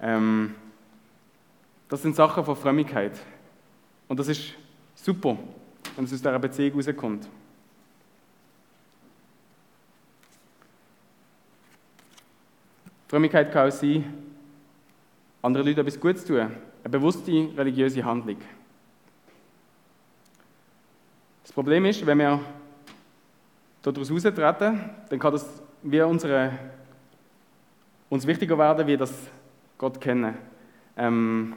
Ähm, 0.00 0.54
das 1.88 2.02
sind 2.02 2.16
Sachen 2.16 2.44
von 2.44 2.56
Frömmigkeit. 2.56 3.12
Und 4.08 4.18
das 4.18 4.28
ist 4.28 4.54
super, 4.94 5.36
wenn 5.96 6.04
es 6.04 6.12
aus 6.12 6.18
dieser 6.18 6.38
Beziehung 6.38 6.80
rauskommt. 6.80 7.28
Frömmigkeit 13.08 13.50
kann 13.50 13.68
auch 13.68 13.72
sein, 13.72 14.04
anderen 15.40 15.66
Leuten 15.66 15.80
etwas 15.80 15.98
Gutes 15.98 16.26
zu 16.26 16.34
tun. 16.34 16.50
Eine 16.84 16.90
bewusste 16.90 17.32
religiöse 17.56 18.04
Handlung. 18.04 18.36
Das 21.42 21.52
Problem 21.52 21.86
ist, 21.86 22.04
wenn 22.04 22.18
wir 22.18 22.38
daraus 23.80 24.10
raustreten, 24.10 24.80
dann 25.08 25.18
kann 25.18 25.32
das 25.32 25.62
wie 25.82 26.02
unsere, 26.02 26.52
uns 28.10 28.26
wichtiger 28.26 28.58
werden, 28.58 28.86
wie 28.86 28.96
das 28.98 29.12
Gott 29.78 29.98
kennen. 29.98 30.34
Ähm, 30.94 31.54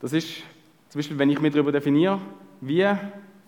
das 0.00 0.14
ist 0.14 0.42
zum 0.88 0.98
Beispiel, 0.98 1.18
wenn 1.18 1.28
ich 1.28 1.40
mir 1.40 1.50
darüber 1.50 1.72
definiere, 1.72 2.18
wie 2.62 2.88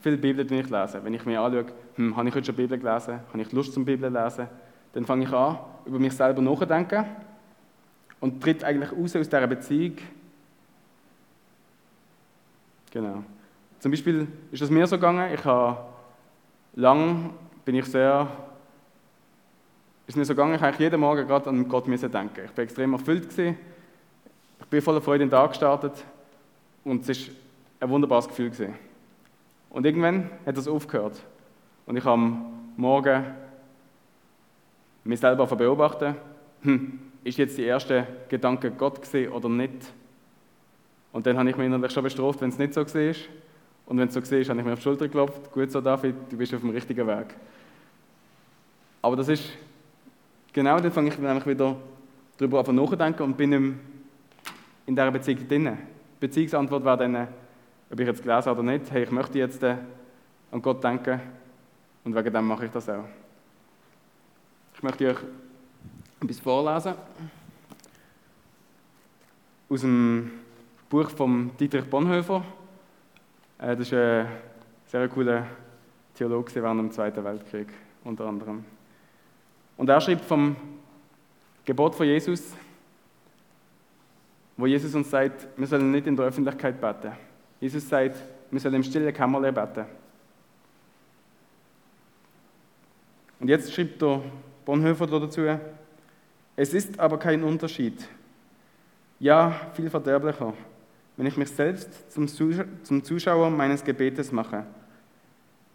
viel 0.00 0.18
Bibel 0.18 0.44
ich 0.52 0.68
lese. 0.68 1.02
Wenn 1.02 1.14
ich 1.14 1.24
mir 1.24 1.40
anschaue, 1.40 1.66
hm, 1.94 2.16
habe 2.16 2.28
ich 2.28 2.34
heute 2.34 2.46
schon 2.46 2.56
Bibel 2.56 2.78
gelesen, 2.78 3.20
habe 3.32 3.40
ich 3.40 3.50
Lust 3.52 3.72
zum 3.72 3.86
Bibel 3.86 4.12
lesen, 4.12 4.46
dann 4.94 5.04
fange 5.04 5.24
ich 5.24 5.32
an, 5.32 5.58
über 5.84 5.98
mich 5.98 6.14
selber 6.14 6.40
nachzudenken 6.40 7.04
und 8.20 8.42
tritt 8.42 8.64
eigentlich 8.64 8.92
raus 8.92 9.16
aus 9.16 9.28
dieser 9.28 9.46
Beziehung. 9.46 9.96
Genau. 12.90 13.24
Zum 13.80 13.90
Beispiel 13.90 14.28
ist 14.52 14.62
es 14.62 14.70
mir 14.70 14.86
so 14.86 14.96
gegangen, 14.96 15.34
ich 15.34 15.44
habe 15.44 15.78
lang 16.76 17.34
bin 17.64 17.74
ich 17.74 17.86
sehr, 17.86 18.28
ist 20.06 20.16
mir 20.16 20.24
so 20.24 20.32
gegangen, 20.32 20.54
ich 20.54 20.62
habe 20.62 20.76
jeden 20.78 21.00
Morgen 21.00 21.26
gerade 21.26 21.50
an 21.50 21.68
Gott 21.68 21.88
müssen 21.88 22.10
denken. 22.10 22.44
Ich 22.44 22.52
bin 22.52 22.64
extrem 22.64 22.92
erfüllt 22.92 23.28
gewesen. 23.28 23.58
Ich 24.60 24.66
bin 24.66 24.80
voller 24.80 25.00
Freude 25.00 25.24
in 25.24 25.28
den 25.28 25.36
Tag 25.36 25.50
gestartet 25.50 26.04
und 26.84 27.02
es 27.02 27.08
ist 27.08 27.30
ein 27.80 27.90
wunderbares 27.90 28.28
Gefühl 28.28 28.50
gewesen. 28.50 28.74
Und 29.70 29.84
irgendwann 29.84 30.30
hat 30.46 30.56
das 30.56 30.68
aufgehört 30.68 31.20
und 31.86 31.96
ich 31.96 32.04
habe 32.04 32.14
am 32.14 32.46
Morgen 32.76 33.24
mich 35.04 35.20
selber 35.20 35.46
beobachten, 35.46 36.16
hm, 36.62 36.98
ist 37.22 37.38
jetzt 37.38 37.56
die 37.58 37.64
erste 37.64 38.06
Gedanke 38.28 38.70
Gott 38.70 39.00
gesehen 39.00 39.32
oder 39.32 39.48
nicht? 39.48 39.92
Und 41.12 41.26
dann 41.26 41.38
habe 41.38 41.48
ich 41.48 41.56
mich 41.56 41.66
innerlich 41.66 41.92
schon 41.92 42.02
bestraft, 42.02 42.40
wenn 42.40 42.48
es 42.48 42.58
nicht 42.58 42.74
so 42.74 42.80
war. 42.80 43.14
Und 43.86 43.98
wenn 43.98 44.08
es 44.08 44.14
so 44.14 44.20
war, 44.20 44.44
habe 44.44 44.58
ich 44.58 44.64
mir 44.66 44.72
auf 44.72 44.78
die 44.78 44.82
Schulter 44.82 45.04
geklopft. 45.06 45.52
Gut 45.52 45.70
so, 45.70 45.80
David, 45.80 46.14
du 46.30 46.36
bist 46.36 46.54
auf 46.54 46.60
dem 46.60 46.70
richtigen 46.70 47.06
Weg. 47.06 47.26
Aber 49.02 49.16
das 49.16 49.28
ist, 49.28 49.44
genau 50.52 50.80
dann 50.80 50.90
fange 50.90 51.10
ich 51.10 51.18
nämlich 51.18 51.46
wieder 51.46 51.76
darüber 52.38 52.72
nachzudenken 52.72 53.22
und 53.22 53.36
bin 53.36 53.52
in 54.86 54.96
dieser 54.96 55.10
Beziehung 55.10 55.46
drin. 55.46 55.78
Beziehungsantwort 56.18 56.84
wäre 56.84 56.96
dann, 56.96 57.28
ob 57.90 58.00
ich 58.00 58.06
jetzt 58.06 58.22
gelesen 58.22 58.46
habe 58.46 58.60
oder 58.60 58.72
nicht, 58.72 58.90
hey, 58.90 59.04
ich 59.04 59.10
möchte 59.10 59.38
jetzt 59.38 59.62
äh, 59.62 59.76
an 60.50 60.62
Gott 60.62 60.82
denken 60.82 61.20
und 62.04 62.14
wegen 62.14 62.32
dem 62.32 62.46
mache 62.46 62.66
ich 62.66 62.70
das 62.70 62.88
auch. 62.88 63.04
Ich 64.84 64.90
möchte 64.90 65.08
euch 65.08 65.18
etwas 66.20 66.40
vorlesen 66.40 66.92
aus 69.70 69.80
dem 69.80 70.30
Buch 70.90 71.08
von 71.08 71.56
Dietrich 71.56 71.86
Bonhoeffer. 71.86 72.44
Äh, 73.56 73.76
das 73.76 73.80
ist 73.80 73.94
ein 73.94 74.28
sehr 74.84 75.08
cooler 75.08 75.46
Theologe 76.14 76.54
während 76.56 76.80
dem 76.80 76.90
Zweiten 76.90 77.24
Weltkrieg, 77.24 77.68
unter 78.04 78.26
anderem. 78.26 78.62
Und 79.78 79.88
er 79.88 80.02
schreibt 80.02 80.26
vom 80.26 80.54
Gebot 81.64 81.94
von 81.94 82.04
Jesus, 82.04 82.52
wo 84.54 84.66
Jesus 84.66 84.94
uns 84.94 85.08
sagt, 85.08 85.46
wir 85.56 85.66
sollen 85.66 85.92
nicht 85.92 86.06
in 86.06 86.14
der 86.14 86.26
Öffentlichkeit 86.26 86.78
beten. 86.78 87.12
Jesus 87.58 87.88
sagt, 87.88 88.18
wir 88.50 88.60
sollen 88.60 88.74
im 88.74 88.82
stillen 88.82 89.14
Kämmerlein 89.14 89.54
beten. 89.54 89.86
Und 93.40 93.48
jetzt 93.48 93.72
schreibt 93.72 94.02
der 94.02 94.20
Bonhoeffer 94.64 95.06
dazu, 95.06 95.42
Es 96.56 96.72
ist 96.72 96.98
aber 96.98 97.18
kein 97.18 97.42
Unterschied. 97.42 98.06
Ja, 99.20 99.54
viel 99.74 99.90
verderblicher, 99.90 100.54
wenn 101.16 101.26
ich 101.26 101.36
mich 101.36 101.50
selbst 101.50 102.10
zum 102.10 103.04
Zuschauer 103.04 103.50
meines 103.50 103.84
Gebetes 103.84 104.32
mache, 104.32 104.64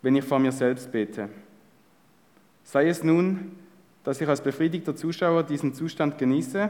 wenn 0.01 0.15
ich 0.15 0.25
vor 0.25 0.39
mir 0.39 0.51
selbst 0.51 0.91
bete. 0.91 1.29
Sei 2.63 2.87
es 2.87 3.03
nun, 3.03 3.55
dass 4.03 4.21
ich 4.21 4.27
als 4.27 4.41
befriedigter 4.41 4.95
Zuschauer 4.95 5.43
diesen 5.43 5.73
Zustand 5.73 6.17
genieße, 6.17 6.69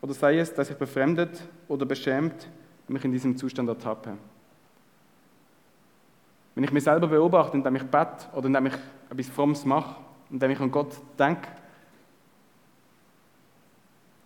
oder 0.00 0.14
sei 0.14 0.38
es, 0.38 0.52
dass 0.52 0.70
ich 0.70 0.76
befremdet 0.76 1.42
oder 1.66 1.86
beschämt 1.86 2.48
mich 2.88 3.04
in 3.04 3.12
diesem 3.12 3.36
Zustand 3.36 3.68
ertappe. 3.68 4.18
Wenn 6.54 6.64
ich 6.64 6.72
mich 6.72 6.84
selber 6.84 7.08
beobachte, 7.08 7.56
indem 7.56 7.76
ich 7.76 7.84
bete 7.84 8.26
oder 8.34 8.46
indem 8.46 8.66
ich 8.66 8.74
etwas 9.10 9.28
Frommes 9.28 9.64
mache, 9.64 9.96
indem 10.30 10.50
ich 10.50 10.60
an 10.60 10.70
Gott 10.70 10.94
denke, 11.18 11.48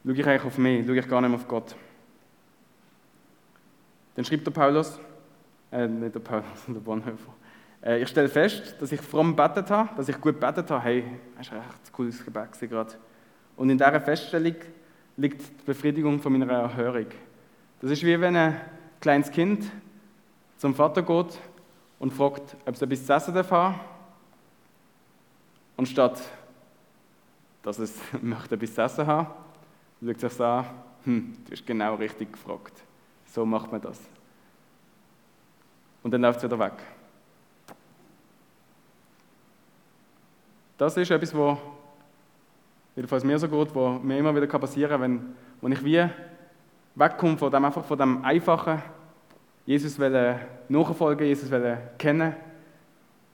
schaue 0.04 0.12
ich 0.14 0.26
eigentlich 0.26 0.44
auf 0.44 0.58
mich, 0.58 0.86
schaue 0.86 0.98
ich 0.98 1.08
gar 1.08 1.20
nicht 1.20 1.30
mehr 1.30 1.38
auf 1.38 1.48
Gott. 1.48 1.76
Dann 4.14 4.24
schreibt 4.24 4.46
der 4.46 4.50
Paulus, 4.50 4.98
äh, 5.70 5.86
nicht 5.86 6.14
der 6.14 6.20
Paulus, 6.20 6.44
der 6.66 6.80
Bonhoeffer, 6.80 7.32
äh, 7.84 8.02
ich 8.02 8.08
stelle 8.08 8.28
fest, 8.28 8.76
dass 8.80 8.92
ich 8.92 9.00
fromm 9.00 9.36
betet 9.36 9.70
habe, 9.70 9.90
dass 9.96 10.08
ich 10.08 10.20
gut 10.20 10.40
betet 10.40 10.70
habe. 10.70 10.82
Hey, 10.82 11.04
das 11.36 11.46
echt 11.46 11.54
ein 11.54 11.92
cooles 11.92 12.24
Gebet 12.24 12.48
gerade. 12.60 12.94
Und 13.56 13.70
in 13.70 13.78
dieser 13.78 14.00
Feststellung 14.00 14.56
liegt 15.16 15.40
die 15.40 15.64
Befriedigung 15.66 16.20
von 16.20 16.32
meiner 16.32 16.52
Erhörung. 16.52 17.06
Das 17.80 17.90
ist 17.90 18.02
wie 18.02 18.20
wenn 18.20 18.36
ein 18.36 18.60
kleines 19.00 19.30
Kind 19.30 19.64
zum 20.56 20.74
Vater 20.74 21.02
geht 21.02 21.38
und 21.98 22.12
fragt, 22.12 22.56
ob 22.66 22.74
es 22.74 22.82
etwas 22.82 23.06
zu 23.06 23.12
essen 23.12 23.34
darf. 23.34 23.74
Und 25.78 25.88
statt 25.88 26.20
dass 27.62 27.78
es 27.78 28.00
möchte 28.22 28.54
etwas 28.54 28.74
zu 28.74 28.82
essen 28.82 29.06
haben, 29.06 29.28
schaut 30.02 30.20
sich 30.20 30.40
an, 30.40 30.64
hm, 31.04 31.36
du 31.44 31.52
hast 31.52 31.66
genau 31.66 31.94
richtig 31.96 32.32
gefragt. 32.32 32.82
So 33.26 33.44
macht 33.44 33.70
man 33.70 33.80
das. 33.80 34.00
Und 36.02 36.10
dann 36.12 36.22
läuft 36.22 36.38
es 36.38 36.44
wieder 36.44 36.58
weg. 36.58 36.72
Das 40.78 40.96
ist 40.96 41.10
etwas, 41.10 41.36
was 41.36 41.58
jedenfalls 42.96 43.24
mir 43.24 43.38
so 43.38 43.48
geht, 43.48 43.74
was 43.74 44.02
mir 44.02 44.18
immer 44.18 44.34
wieder 44.34 44.46
passieren 44.46 44.92
kann, 44.92 45.00
wenn, 45.02 45.34
wenn 45.60 45.72
ich 45.72 45.84
wie 45.84 46.08
wegkomme 46.94 47.36
von 47.36 47.50
dem, 47.50 47.64
einfach 47.64 47.84
von 47.84 47.98
dem 47.98 48.24
Einfachen, 48.24 48.82
Jesus 49.66 49.98
nachfolgen, 50.68 51.26
Jesus 51.26 51.50
kennen, 51.98 52.34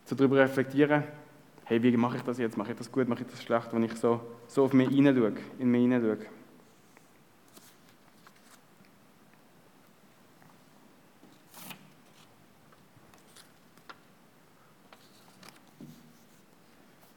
so 0.07 0.17
darüber 0.17 0.39
reflektieren, 0.39 1.05
hey, 1.65 1.83
wie 1.83 1.97
mache 1.97 2.17
ich 2.19 2.23
das 2.23 2.39
jetzt? 2.39 2.57
Mache 2.57 2.73
ich 2.73 2.79
das 2.79 2.91
gut, 2.91 3.09
mache 3.09 3.23
ich 3.23 3.29
das 3.29 3.43
schlecht, 3.43 3.73
wenn 3.73 3.83
ich 3.83 3.95
so, 3.95 4.21
so 4.47 4.65
auf 4.65 4.73
mich 4.73 4.89
hineinschaue, 4.89 5.33
in 5.59 5.71
mich 5.71 5.83
hineinschaue. 5.83 6.19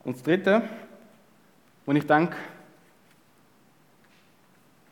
Und 0.04 0.16
das 0.16 0.24
Dritte, 0.24 0.64
wo 1.86 1.92
ich 1.92 2.08
denke, 2.08 2.38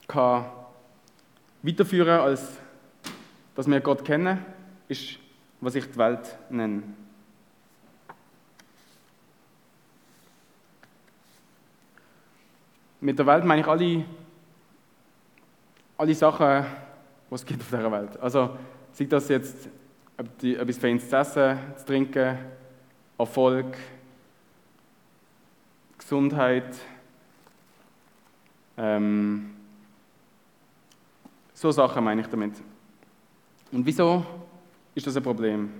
kann 0.10 0.46
weiterführen, 1.62 2.20
als 2.20 2.58
dass 3.56 3.66
wir 3.66 3.80
Gott 3.80 4.04
kennen, 4.04 4.44
ist, 4.90 5.18
was 5.62 5.76
ich 5.76 5.90
die 5.90 5.98
Welt 5.98 6.38
nenne. 6.50 6.84
Mit 13.06 13.20
der 13.20 13.28
Welt 13.28 13.46
meine 13.46 13.62
ich 13.62 13.68
alle, 13.68 14.04
alle 15.96 16.16
Sachen, 16.16 16.66
die 17.30 17.36
es 17.36 17.44
auf 17.44 17.46
dieser 17.46 17.92
Welt. 17.92 18.20
Also, 18.20 18.58
sei 18.94 19.06
das 19.06 19.30
jetzt 19.30 19.70
etwas 20.18 20.78
Feines 20.80 21.08
zu 21.08 21.16
essen, 21.16 21.60
zu 21.78 21.86
trinken, 21.86 22.36
Erfolg, 23.16 23.78
Gesundheit, 26.00 26.76
ähm, 28.76 29.56
so 31.54 31.72
Sachen 31.72 32.04
meine 32.04 32.22
ich 32.22 32.28
damit. 32.28 32.56
Und 33.72 33.86
wieso 33.86 34.26
ist 34.96 35.06
das 35.06 35.16
ein 35.16 35.22
Problem? 35.22 35.72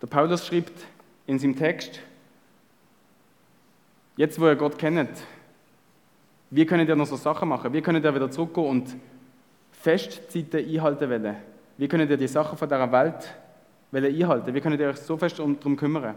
Der 0.00 0.06
Paulus 0.06 0.46
schreibt 0.46 0.86
in 1.26 1.38
seinem 1.38 1.56
Text, 1.56 2.00
jetzt 4.18 4.38
wo 4.40 4.46
ihr 4.46 4.56
Gott 4.56 4.76
kennt, 4.76 5.10
wie 6.50 6.66
könnt 6.66 6.88
ihr 6.88 6.96
noch 6.96 7.06
so 7.06 7.16
Sachen 7.16 7.48
machen? 7.48 7.72
Wie 7.72 7.80
könnt 7.80 8.04
ihr 8.04 8.14
wieder 8.14 8.30
zurückgehen 8.30 8.66
und 8.66 8.96
Festzeiten 9.70 10.58
einhalten 10.68 11.08
wollen? 11.08 11.36
Wie 11.76 11.86
könnt 11.86 12.10
ihr 12.10 12.16
die 12.16 12.26
Sachen 12.26 12.58
von 12.58 12.68
dieser 12.68 12.92
Welt 12.92 13.34
einhalten? 13.92 14.52
Wie 14.54 14.60
könnt 14.60 14.80
ihr 14.80 14.88
euch 14.88 14.96
so 14.96 15.16
fest 15.16 15.38
darum 15.38 15.76
kümmern? 15.76 16.16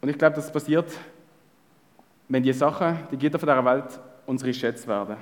Und 0.00 0.08
ich 0.08 0.16
glaube, 0.16 0.36
das 0.36 0.52
passiert, 0.52 0.92
wenn 2.28 2.42
die 2.42 2.52
Sachen, 2.52 2.98
die 3.10 3.16
Gitter 3.16 3.40
von 3.40 3.48
dieser 3.48 3.64
Welt, 3.64 4.00
unsere 4.26 4.54
Schätze 4.54 4.86
werden. 4.86 5.16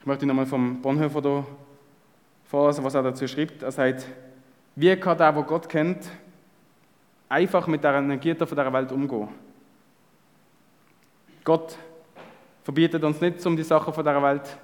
Ich 0.00 0.06
möchte 0.06 0.26
nochmal 0.26 0.46
vom 0.46 0.82
Bonhoeffer 0.82 1.22
hier 1.22 1.46
vorlesen, 2.44 2.84
was 2.84 2.94
er 2.94 3.02
dazu 3.02 3.26
schreibt. 3.26 3.62
Er 3.62 3.72
sagt, 3.72 4.06
wie 4.80 4.94
kann 4.94 5.18
der, 5.18 5.32
der 5.32 5.42
Gott 5.42 5.68
kennt, 5.68 6.08
einfach 7.28 7.66
mit 7.66 7.82
der 7.82 8.00
Gitter 8.16 8.46
von 8.46 8.56
dieser 8.56 8.72
Welt 8.72 8.92
umgehen? 8.92 9.28
Gott 11.42 11.76
verbietet 12.62 13.02
uns 13.02 13.20
nicht, 13.20 13.44
um 13.44 13.56
die 13.56 13.64
Sachen 13.64 13.92
von 13.92 14.04
dieser 14.04 14.22
Welt 14.22 14.46
zu 14.46 14.54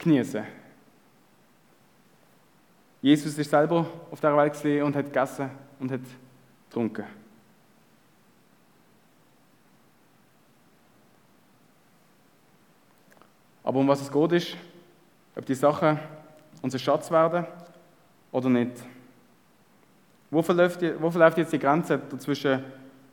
genießen. 0.00 0.44
Jesus 3.00 3.38
ist 3.38 3.48
selber 3.48 3.86
auf 4.10 4.20
der 4.20 4.36
Welt 4.36 4.82
und 4.82 4.94
hat 4.94 5.06
gegessen 5.06 5.50
und 5.80 5.92
hat 5.92 6.00
getrunken. 6.68 7.04
Aber 13.64 13.78
um 13.78 13.88
was 13.88 14.02
es 14.02 14.12
geht, 14.12 14.32
ist, 14.32 14.56
ob 15.34 15.46
die 15.46 15.54
Sachen 15.54 15.98
unser 16.60 16.78
Schatz 16.78 17.10
werden 17.10 17.46
oder 18.30 18.50
nicht. 18.50 18.76
Wo 20.30 20.42
verläuft, 20.42 20.80
wo 21.00 21.10
verläuft 21.10 21.38
jetzt 21.38 21.52
die 21.52 21.58
Grenze 21.58 21.98
dazwischen, 22.10 22.62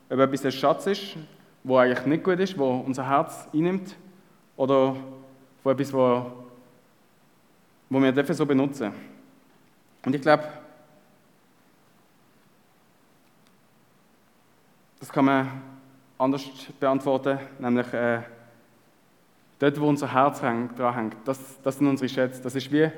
ob 0.10 0.19
etwas 0.19 0.45
ein 0.45 0.51
Schatz 0.51 0.88
ist, 0.88 1.17
wo 1.63 1.78
eigentlich 1.78 2.06
nicht 2.06 2.23
gut 2.23 2.39
ist, 2.39 2.58
wo 2.58 2.78
unser 2.86 3.08
Herz 3.08 3.47
einnimmt, 3.54 3.95
oder 4.58 4.95
wo 5.63 5.71
etwas, 5.71 5.91
wo, 5.93 6.32
wo 7.89 8.01
wir 8.01 8.12
dafür 8.12 8.36
so 8.36 8.45
benutzen? 8.45 8.91
Und 10.06 10.15
ich 10.15 10.21
glaube, 10.21 10.43
das 14.99 15.12
kann 15.12 15.25
man 15.25 15.62
anders 16.17 16.43
beantworten, 16.80 17.39
nämlich 17.60 17.91
äh, 17.93 18.21
dort, 19.60 19.80
wo 19.80 19.88
unser 19.88 20.12
Herz 20.12 20.39
dran 20.39 20.95
hängt, 20.95 21.15
das, 21.25 21.39
das 21.62 21.78
sind 21.78 21.88
unsere 21.88 22.10
Schätze. 22.10 22.41
Das 22.41 22.56
ist 22.56 22.71
wie, 22.71 22.89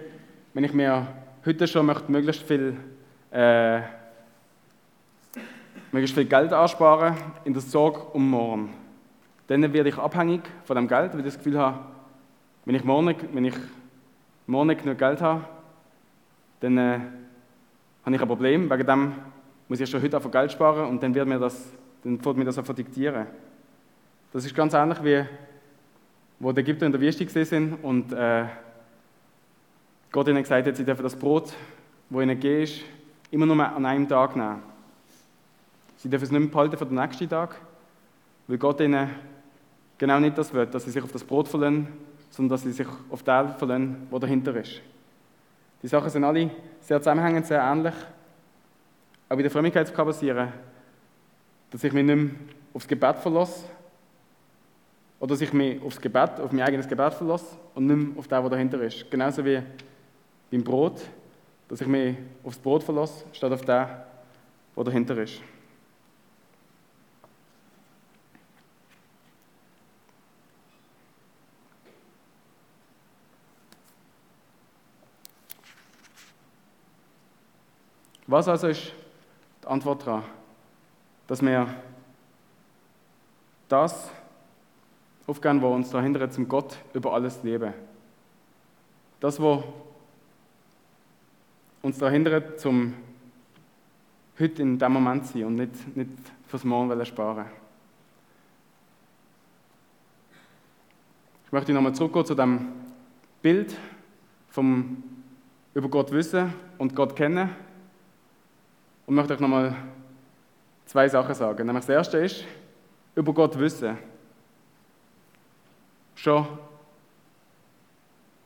wenn 0.53 0.63
ich 0.63 0.73
mir 0.73 1.08
heute 1.45 1.67
schon 1.67 1.86
möchte, 1.86 2.12
möglichst 2.12 2.43
viel, 2.43 2.77
äh, 3.32 3.82
möglichst 5.98 6.16
viel 6.16 6.26
Geld 6.26 6.54
ansparen 6.54 7.16
in 7.44 7.54
der 7.54 7.62
Sorge 7.64 8.00
um 8.14 8.30
morgen. 8.30 8.70
Dann 9.48 9.74
werde 9.74 9.90
ich 9.90 9.98
abhängig 9.98 10.42
von 10.64 10.76
dem 10.76 10.88
Geld, 10.88 11.12
weil 11.12 11.22
ich 11.22 11.26
das 11.26 11.38
Gefühl 11.38 11.58
habe, 11.58 11.80
wenn 12.66 12.76
ich 12.76 12.84
morgen, 12.84 13.18
genug 14.78 14.98
Geld 15.00 15.22
habe, 15.24 15.42
dann 16.60 16.78
äh, 16.78 17.00
habe 18.06 18.16
ich 18.16 18.22
ein 18.22 18.28
Problem. 18.28 18.70
Wegen 18.70 18.86
dem 18.86 19.12
muss 19.68 19.80
ich 19.80 19.90
schon 19.90 20.00
heute 20.04 20.18
einfach 20.18 20.30
Geld 20.30 20.52
sparen 20.52 20.88
und 20.88 21.02
dann 21.02 21.16
wird 21.16 21.28
mir 21.28 21.40
das, 21.40 21.72
dann 22.04 22.24
wird 22.24 22.38
mir 22.38 22.46
das 22.46 22.60
einfach 22.60 22.76
diktieren. 22.76 23.26
Das 24.32 24.46
ist 24.46 24.54
ganz 24.54 24.76
ähnlich 24.76 25.04
wie, 25.04 25.26
wo 26.38 26.52
die 26.52 26.62
Ägypter 26.62 26.86
in 26.86 26.92
der 26.92 27.02
Wüste 27.02 27.44
sind 27.44 27.74
und 27.82 28.14
äh, 28.14 28.46
Gott 30.12 30.28
ihnen 30.28 30.44
gesagt 30.44 30.68
hat, 30.68 30.76
sie 30.76 30.86
dürfen 30.86 31.02
das 31.02 31.16
Brot, 31.16 31.54
wo 32.12 32.22
ihnen 32.22 32.40
gegeben 32.40 32.62
ist, 32.62 32.82
immer 33.32 33.48
nur 33.48 33.66
an 33.66 33.84
einem 33.84 34.08
Tag 34.08 34.36
nehmen. 34.36 34.62
Sie 35.98 36.10
dürfen 36.10 36.26
es 36.26 36.32
nicht 36.32 36.40
mehr 36.40 36.50
behalten 36.50 36.78
für 36.78 36.86
den 36.86 36.96
nächsten 36.96 37.28
Tag, 37.28 37.56
weil 38.48 38.58
Gott 38.58 38.80
ihnen 38.80 39.10
genau 39.98 40.20
nicht 40.20 40.38
das 40.38 40.54
will, 40.54 40.68
dass 40.68 40.84
sie 40.86 40.92
sich 40.92 41.04
auf 41.04 41.12
das 41.12 41.24
Brot 41.24 41.48
verlassen, 41.48 41.88
sondern 42.30 42.52
dass 42.52 42.64
sie 42.64 42.72
sich 42.72 42.88
auf 43.10 43.24
den 43.24 43.50
verlassen, 43.50 44.08
der 44.12 44.20
dahinter 44.20 44.56
ist. 44.56 44.82
Die 45.82 45.88
Sachen 45.88 46.10
sind 46.10 46.24
alle 46.24 46.50
sehr 46.82 47.00
zusammenhängend, 47.00 47.46
sehr 47.46 47.62
ähnlich. 47.62 47.94
Aber 49.30 49.40
in 49.40 49.44
der 49.44 49.52
Frömmigkeit 49.52 49.94
kann 49.94 50.06
passieren, 50.06 50.54
dass 51.70 51.84
ich 51.84 51.94
mich 51.94 52.06
nicht 52.06 52.16
mehr 52.16 52.32
aufs 52.74 52.88
Gebet 52.88 53.18
verlasse 53.18 53.66
oder 55.20 55.30
dass 55.30 55.42
ich 55.42 55.52
mich 55.52 55.82
aufs 55.82 56.00
Gebet, 56.00 56.40
auf 56.40 56.52
mein 56.52 56.62
eigenes 56.62 56.88
Gebet 56.88 57.14
verlasse 57.14 57.58
und 57.76 57.88
nicht 57.88 57.96
mehr 57.96 58.20
auf 58.20 58.28
das, 58.28 58.44
was 58.44 58.52
dahinter 58.52 58.82
ist. 58.82 59.10
Genauso 59.10 59.44
wie 59.44 59.62
beim 60.52 60.64
Brot, 60.64 61.02
dass 61.68 61.82
ich 61.82 61.88
mich 61.88 62.16
aufs 62.44 62.60
Brot 62.60 62.84
verlasse, 62.84 63.26
statt 63.34 63.52
auf 63.52 63.66
das, 63.66 63.90
was 64.76 64.86
dahinter 64.86 65.18
ist. 65.18 65.42
Was 78.28 78.48
also 78.50 78.68
ist 78.68 78.94
die 79.63 79.68
Antwort 79.68 80.06
darauf? 80.06 80.24
Dass 81.28 81.42
wir 81.42 81.68
das 83.70 84.12
aufgehen, 85.26 85.62
was 85.62 85.72
uns 85.74 85.90
dahinter 85.90 86.30
zum 86.30 86.48
Gott 86.48 86.78
über 86.94 87.13
alles 87.13 87.42
leben. 87.44 87.74
Das, 89.20 89.42
was 89.42 89.63
uns 91.82 91.98
dahinter 91.98 92.58
zum 92.58 92.94
heute 94.40 94.62
in 94.62 94.78
dem 94.78 94.92
Moment 94.92 95.26
sein 95.26 95.46
und 95.46 95.56
nicht, 95.56 95.98
nicht 95.98 96.12
fürs 96.48 96.63
Morgen 96.63 97.06
sparen 97.06 97.46
Ich 101.46 101.52
möchte 101.52 101.72
nochmal 101.72 101.96
zurückgehen 101.96 102.26
zu 102.26 102.36
dem 102.36 102.74
Bild 103.42 103.76
vom 104.50 105.02
über 105.74 105.88
Gott 105.88 106.12
wissen 106.12 106.54
und 106.78 106.94
Gott 106.94 107.16
kennen 107.16 107.50
und 109.08 109.15
möchte 109.15 109.34
euch 109.34 109.39
nochmal 109.39 109.76
zwei 110.86 111.10
Sachen 111.10 111.34
sagen. 111.34 111.65
Nämlich 111.65 111.86
das 111.86 111.96
erste 111.96 112.17
ist, 112.20 112.43
über 113.15 113.34
Gott 113.34 113.58
wissen. 113.58 113.98
Schon 116.15 116.46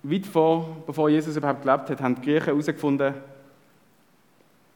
weit 0.04 0.26
vor, 0.26 0.84
bevor 0.86 1.10
Jesus 1.10 1.36
überhaupt 1.36 1.64
gelebt 1.64 1.90
hat, 1.90 2.02
haben 2.02 2.16
die 2.16 2.22
Griechen 2.22 2.46
herausgefunden, 2.46 3.14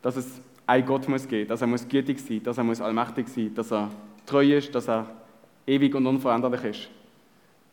dass 0.01 0.17
es 0.17 0.41
einen 0.67 0.85
Gott 0.85 1.07
muss 1.07 1.27
geben, 1.27 1.47
dass 1.47 1.61
er 1.61 1.67
muss 1.67 1.87
gütig 1.87 2.19
sein, 2.19 2.43
dass 2.43 2.57
er 2.57 2.63
muss 2.63 2.81
allmächtig 2.81 3.27
sein, 3.27 3.53
dass 3.53 3.71
er 3.71 3.89
treu 4.25 4.57
ist, 4.57 4.73
dass 4.73 4.87
er 4.87 5.07
ewig 5.67 5.93
und 5.95 6.05
unveränderlich 6.07 6.63
ist. 6.63 6.89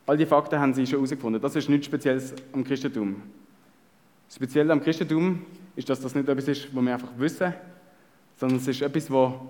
All 0.06 0.16
die 0.16 0.26
Fakten 0.26 0.58
haben 0.58 0.74
sie 0.74 0.86
schon 0.86 0.98
herausgefunden. 0.98 1.40
Das 1.40 1.56
ist 1.56 1.68
nichts 1.68 1.86
Spezielles 1.86 2.34
am 2.52 2.64
Christentum. 2.64 3.22
Das 4.26 4.36
Spezielle 4.36 4.72
am 4.72 4.82
Christentum 4.82 5.42
ist, 5.76 5.88
dass 5.88 6.00
das 6.00 6.14
nicht 6.14 6.28
etwas 6.28 6.48
ist, 6.48 6.74
was 6.74 6.84
wir 6.84 6.92
einfach 6.92 7.10
wissen, 7.16 7.54
sondern 8.42 8.58
es 8.58 8.66
ist 8.66 8.82
etwas, 8.82 9.08
wo 9.08 9.40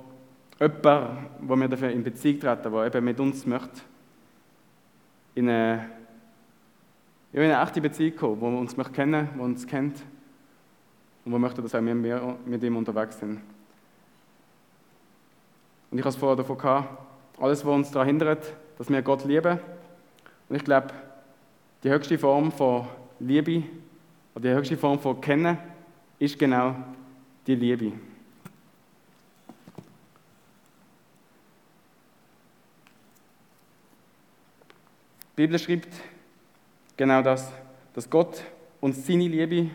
jemand, 0.60 1.18
wo 1.40 1.56
wir 1.56 1.66
dafür 1.66 1.88
in 1.88 2.04
Beziehung 2.04 2.40
treten, 2.40 2.70
der 2.70 2.84
eben 2.84 3.04
mit 3.06 3.18
uns 3.20 3.46
möchte, 3.46 3.80
in 5.34 5.48
eine, 5.48 5.88
in 7.32 7.40
eine 7.40 7.62
echte 7.62 7.80
Beziehung 7.80 8.16
kommen, 8.16 8.40
wo 8.42 8.50
wir 8.50 8.58
uns 8.58 8.76
möchte 8.76 8.92
kennen, 8.92 9.30
wo 9.36 9.44
uns 9.44 9.66
kennt 9.66 10.02
und 11.24 11.32
wo 11.32 11.38
möchte, 11.38 11.62
dass 11.62 11.74
auch 11.74 11.80
wir 11.80 11.94
mit 12.44 12.62
ihm 12.62 12.76
unterwegs 12.76 13.18
sind. 13.18 13.40
Und 15.90 15.96
ich 15.96 16.04
habe 16.04 16.10
es 16.10 16.16
vorher 16.16 16.36
davon 16.36 16.58
gehabt, 16.58 17.00
alles, 17.40 17.64
was 17.64 17.74
uns 17.74 17.90
daran 17.92 18.08
hindert, 18.08 18.52
dass 18.76 18.90
wir 18.90 19.00
Gott 19.00 19.24
lieben. 19.24 19.58
Und 20.50 20.56
ich 20.56 20.64
glaube, 20.64 20.88
die 21.82 21.88
höchste 21.88 22.18
Form 22.18 22.52
von 22.52 22.86
Liebe, 23.20 23.62
oder 24.34 24.50
die 24.50 24.54
höchste 24.54 24.76
Form 24.76 24.98
von 24.98 25.18
Kennen, 25.18 25.56
ist 26.18 26.38
genau 26.38 26.76
die 27.46 27.54
Liebe. 27.54 27.92
Die 35.32 35.42
Bibel 35.42 35.58
schreibt 35.58 35.88
genau 36.96 37.22
das, 37.22 37.50
dass 37.94 38.08
Gott 38.08 38.42
uns 38.80 39.06
seine 39.06 39.28
Liebe 39.28 39.70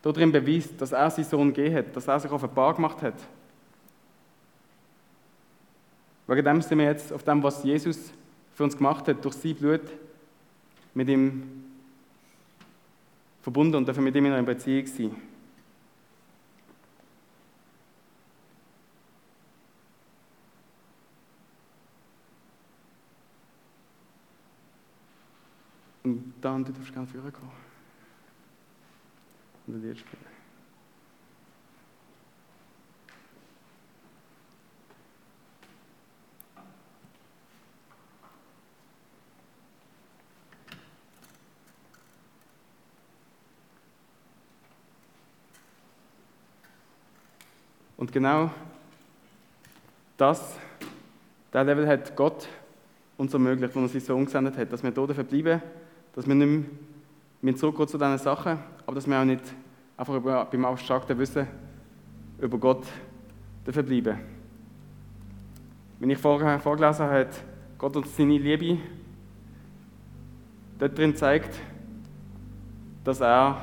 darin 0.00 0.32
beweist, 0.32 0.80
dass 0.80 0.92
er 0.92 1.10
seinen 1.10 1.24
Sohn 1.24 1.52
gegeben 1.52 1.76
hat, 1.76 1.96
dass 1.96 2.08
er 2.08 2.20
sich 2.20 2.30
auf 2.30 2.42
ein 2.42 2.54
Bar 2.54 2.74
gemacht 2.74 3.02
hat. 3.02 3.14
Wegen 6.26 6.44
dem 6.44 6.62
sind 6.62 6.78
wir 6.78 6.86
jetzt 6.86 7.12
auf 7.12 7.22
dem, 7.22 7.42
was 7.42 7.62
Jesus 7.62 8.10
für 8.54 8.64
uns 8.64 8.76
gemacht 8.76 9.06
hat, 9.06 9.24
durch 9.24 9.34
sein 9.34 9.54
Blut 9.54 9.82
mit 10.94 11.08
ihm 11.08 11.64
verbunden 13.42 13.76
und 13.76 13.86
dürfen 13.86 14.02
mit 14.02 14.16
ihm 14.16 14.26
in 14.26 14.32
einer 14.32 14.42
Beziehung 14.42 14.86
sein. 14.86 15.16
Dann, 26.46 26.64
du 26.64 26.70
darfst 26.70 26.92
gerne 26.92 27.08
führen 27.08 27.32
kommen. 27.32 27.50
Und 29.66 29.74
ein 29.74 29.82
Lied 29.82 29.98
spielen. 29.98 30.24
Und 47.96 48.12
genau 48.12 48.52
das, 50.16 50.56
der 51.52 51.64
Level 51.64 51.88
hat 51.88 52.14
Gott 52.14 52.46
uns 53.16 53.32
ermöglicht, 53.32 53.74
wo 53.74 53.80
er 53.80 53.88
sich 53.88 54.04
so 54.04 54.14
umgesendet 54.14 54.56
hat, 54.56 54.72
dass 54.72 54.84
wir 54.84 54.92
hier 54.92 55.24
bleiben 55.24 55.85
dass 56.16 56.26
wir 56.26 56.34
nicht 56.34 56.66
mehr 57.42 57.56
zurückgehen 57.56 57.86
zu 57.86 57.98
diesen 57.98 58.18
Sachen, 58.18 58.58
aber 58.86 58.94
dass 58.94 59.06
wir 59.06 59.20
auch 59.20 59.24
nicht 59.24 59.42
einfach 59.96 60.14
über, 60.14 60.46
beim 60.46 60.64
abstrakten 60.64 61.16
Wissen 61.18 61.46
über 62.40 62.58
Gott 62.58 62.86
bleiben 63.64 64.18
Wenn 65.98 66.10
ich 66.10 66.18
vorher 66.18 66.58
vorgelesen 66.58 67.04
habe, 67.04 67.18
hat 67.20 67.44
Gott 67.78 67.96
uns 67.96 68.16
seine 68.16 68.38
Liebe 68.38 68.78
dort 70.78 70.96
drin 70.96 71.14
zeigt, 71.14 71.54
dass 73.04 73.20
er 73.20 73.60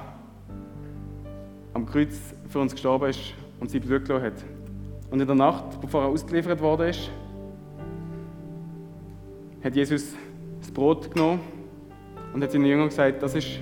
am 1.73 1.87
Kreuz 1.87 2.35
für 2.49 2.59
uns 2.59 2.73
gestorben 2.73 3.09
ist 3.09 3.33
und 3.59 3.71
sein 3.71 3.81
Blut 3.81 4.05
gelassen 4.05 4.25
hat. 4.25 4.45
Und 5.09 5.19
in 5.19 5.25
der 5.25 5.35
Nacht, 5.35 5.81
bevor 5.81 6.03
er 6.03 6.09
ausgeliefert 6.09 6.61
worden 6.61 6.89
ist, 6.89 7.09
hat 9.63 9.75
Jesus 9.75 10.13
das 10.59 10.71
Brot 10.71 11.11
genommen 11.11 11.39
und 12.33 12.43
hat 12.43 12.51
seinen 12.51 12.65
Jüngern 12.65 12.89
gesagt, 12.89 13.21
das 13.21 13.35
ist 13.35 13.59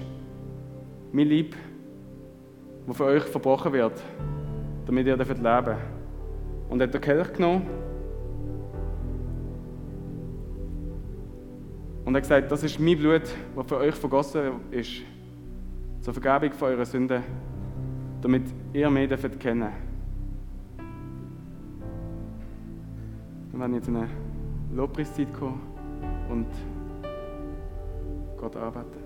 mein 1.11 1.27
Lieb, 1.27 1.55
das 2.87 2.97
für 2.97 3.05
euch 3.05 3.23
verbrochen 3.23 3.73
wird, 3.73 4.01
damit 4.85 5.05
ihr 5.07 5.17
leben 5.17 5.43
dürft. 5.43 5.77
Und 6.69 6.79
er 6.79 6.87
hat 6.87 6.93
den 6.93 7.01
Kelch 7.01 7.33
genommen 7.33 7.67
und 12.05 12.15
hat 12.15 12.23
gesagt, 12.23 12.51
das 12.51 12.63
ist 12.63 12.79
mein 12.79 12.97
Blut, 12.97 13.23
das 13.55 13.65
für 13.67 13.77
euch 13.77 13.95
vergossen 13.95 14.51
ist, 14.71 15.01
zur 15.99 16.13
Vergebung 16.13 16.57
von 16.57 16.69
euren 16.69 16.85
Sünden, 16.85 17.23
damit 18.21 18.43
ihr 18.73 18.89
mich 18.89 19.09
dürft 19.09 19.39
kennen. 19.39 19.71
Wir 23.51 23.59
werden 23.59 23.75
jetzt 23.75 23.89
in 23.89 23.97
eine 23.97 24.07
Lobpreiszeit 24.73 25.33
kommen 25.33 25.61
und 26.29 26.47
Gott 28.41 28.55
arbeiten. 28.55 29.00